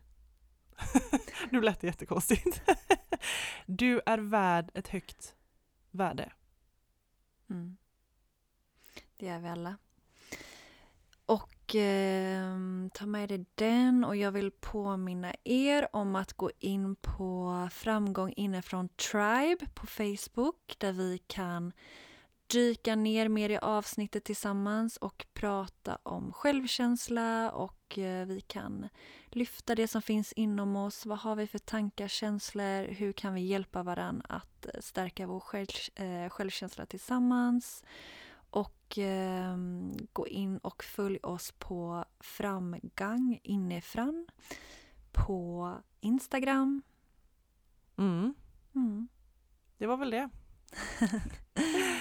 nu 1.50 1.62
lät 1.62 1.80
det 1.80 1.88
jättekonstigt. 1.88 2.62
du 3.66 4.02
är 4.06 4.18
värd 4.18 4.72
ett 4.74 4.88
högt 4.88 5.36
värde. 5.92 6.32
Mm. 7.50 7.78
Det 9.18 9.28
är 9.28 9.40
vi 9.40 9.48
alla. 9.48 9.78
Och 11.26 11.76
eh, 11.76 12.58
ta 12.94 13.06
med 13.06 13.30
dig 13.30 13.46
den 13.56 14.04
och 14.04 14.16
jag 14.16 14.32
vill 14.32 14.52
påminna 14.52 15.34
er 15.44 15.88
om 15.94 16.16
att 16.16 16.34
gå 16.34 16.52
in 16.60 16.96
på 16.96 17.70
Framgång 17.72 18.34
inifrån 18.36 18.90
Tribe 18.90 19.68
på 19.74 19.88
Facebook 19.88 20.76
där 20.78 20.92
vi 20.92 21.18
kan 21.18 21.74
dyka 22.48 22.96
ner 22.96 23.30
mer 23.30 23.50
i 23.50 23.58
avsnittet 23.58 24.24
tillsammans 24.24 24.98
och 24.98 25.26
prata 25.34 25.98
om 26.04 26.34
självkänsla 26.34 27.52
och 27.52 27.98
eh, 27.98 28.26
vi 28.26 28.42
kan 28.42 28.90
lyfta 29.28 29.76
det 29.76 29.88
som 29.88 30.02
finns 30.02 30.34
inom 30.34 30.76
oss. 30.76 31.06
Vad 31.06 31.20
har 31.20 31.36
vi 31.36 31.48
för 31.48 31.60
tankar, 31.60 32.08
känslor? 32.08 32.88
Hur 32.88 33.14
kan 33.14 33.34
vi 33.34 33.42
hjälpa 33.42 33.84
varann 33.84 34.22
att 34.30 34.66
eh, 34.66 34.80
stärka 34.80 35.28
vår 35.28 35.40
själv, 35.40 35.68
eh, 35.96 36.30
självkänsla 36.30 36.86
tillsammans? 36.86 37.84
Och 38.50 38.98
eh, 38.98 39.58
gå 40.14 40.28
in 40.28 40.58
och 40.58 40.84
följ 40.84 41.20
oss 41.24 41.52
på 41.52 42.06
Framgång 42.20 43.40
inifrån 43.44 44.28
på 45.12 45.74
Instagram. 46.00 46.82
Mm. 47.98 48.34
Mm. 48.76 49.08
Det 49.78 49.88
var 49.88 49.98
väl 49.98 50.12
det. 50.12 50.30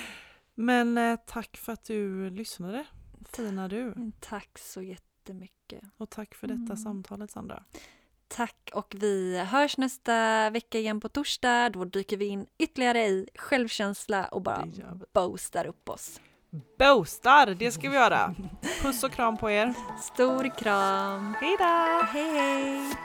Men 0.58 0.98
eh, 0.98 1.18
tack 1.26 1.56
för 1.56 1.72
att 1.72 1.84
du 1.84 2.30
lyssnade. 2.30 2.84
Fina 3.32 3.68
du. 3.68 3.94
Tack 4.20 4.58
så 4.58 4.82
jättemycket. 4.82 5.82
Och 5.96 6.10
tack 6.10 6.34
för 6.34 6.46
detta 6.46 6.62
Mm. 6.62 6.76
samtalet 6.76 7.30
Sandra. 7.30 7.64
Tack 8.28 8.70
och 8.74 8.94
vi 8.98 9.38
hörs 9.38 9.76
nästa 9.78 10.50
vecka 10.50 10.78
igen 10.78 11.00
på 11.00 11.08
torsdag. 11.08 11.68
Då 11.68 11.84
dyker 11.84 12.16
vi 12.16 12.24
in 12.26 12.46
ytterligare 12.58 13.06
i 13.06 13.28
självkänsla 13.34 14.24
och 14.24 14.42
bara 14.42 14.68
boastar 15.12 15.64
upp 15.66 15.88
oss. 15.88 16.20
Boastar, 16.78 17.46
det 17.54 17.72
ska 17.72 17.90
vi 17.90 17.96
göra. 17.96 18.34
Puss 18.82 19.04
och 19.04 19.10
kram 19.12 19.36
på 19.36 19.50
er. 19.50 19.74
Stor 20.02 20.58
kram! 20.58 21.34
Hej 21.40 21.56
då! 21.58 22.02
Hej 22.12 22.30
hej! 22.30 22.96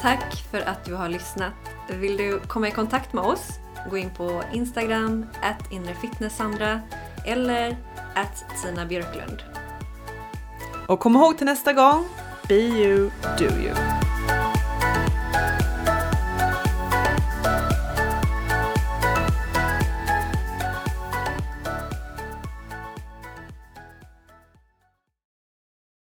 Tack 0.00 0.34
för 0.50 0.60
att 0.60 0.84
du 0.84 0.94
har 0.94 1.08
lyssnat. 1.08 1.52
Vill 1.88 2.16
du 2.16 2.40
komma 2.40 2.68
i 2.68 2.70
kontakt 2.70 3.12
med 3.12 3.24
oss? 3.24 3.48
Gå 3.90 3.96
in 3.96 4.10
på 4.10 4.42
Instagram, 4.52 5.26
at 5.42 5.72
innerfitnesssandra 5.72 6.80
eller 7.26 7.76
at 8.14 8.44
Tina 8.62 8.86
Björklund. 8.86 9.42
Och 10.88 11.00
kom 11.00 11.16
ihåg 11.16 11.36
till 11.36 11.46
nästa 11.46 11.72
gång, 11.72 12.04
be 12.48 12.54
you, 12.54 13.10
do 13.38 13.44
you. 13.44 14.05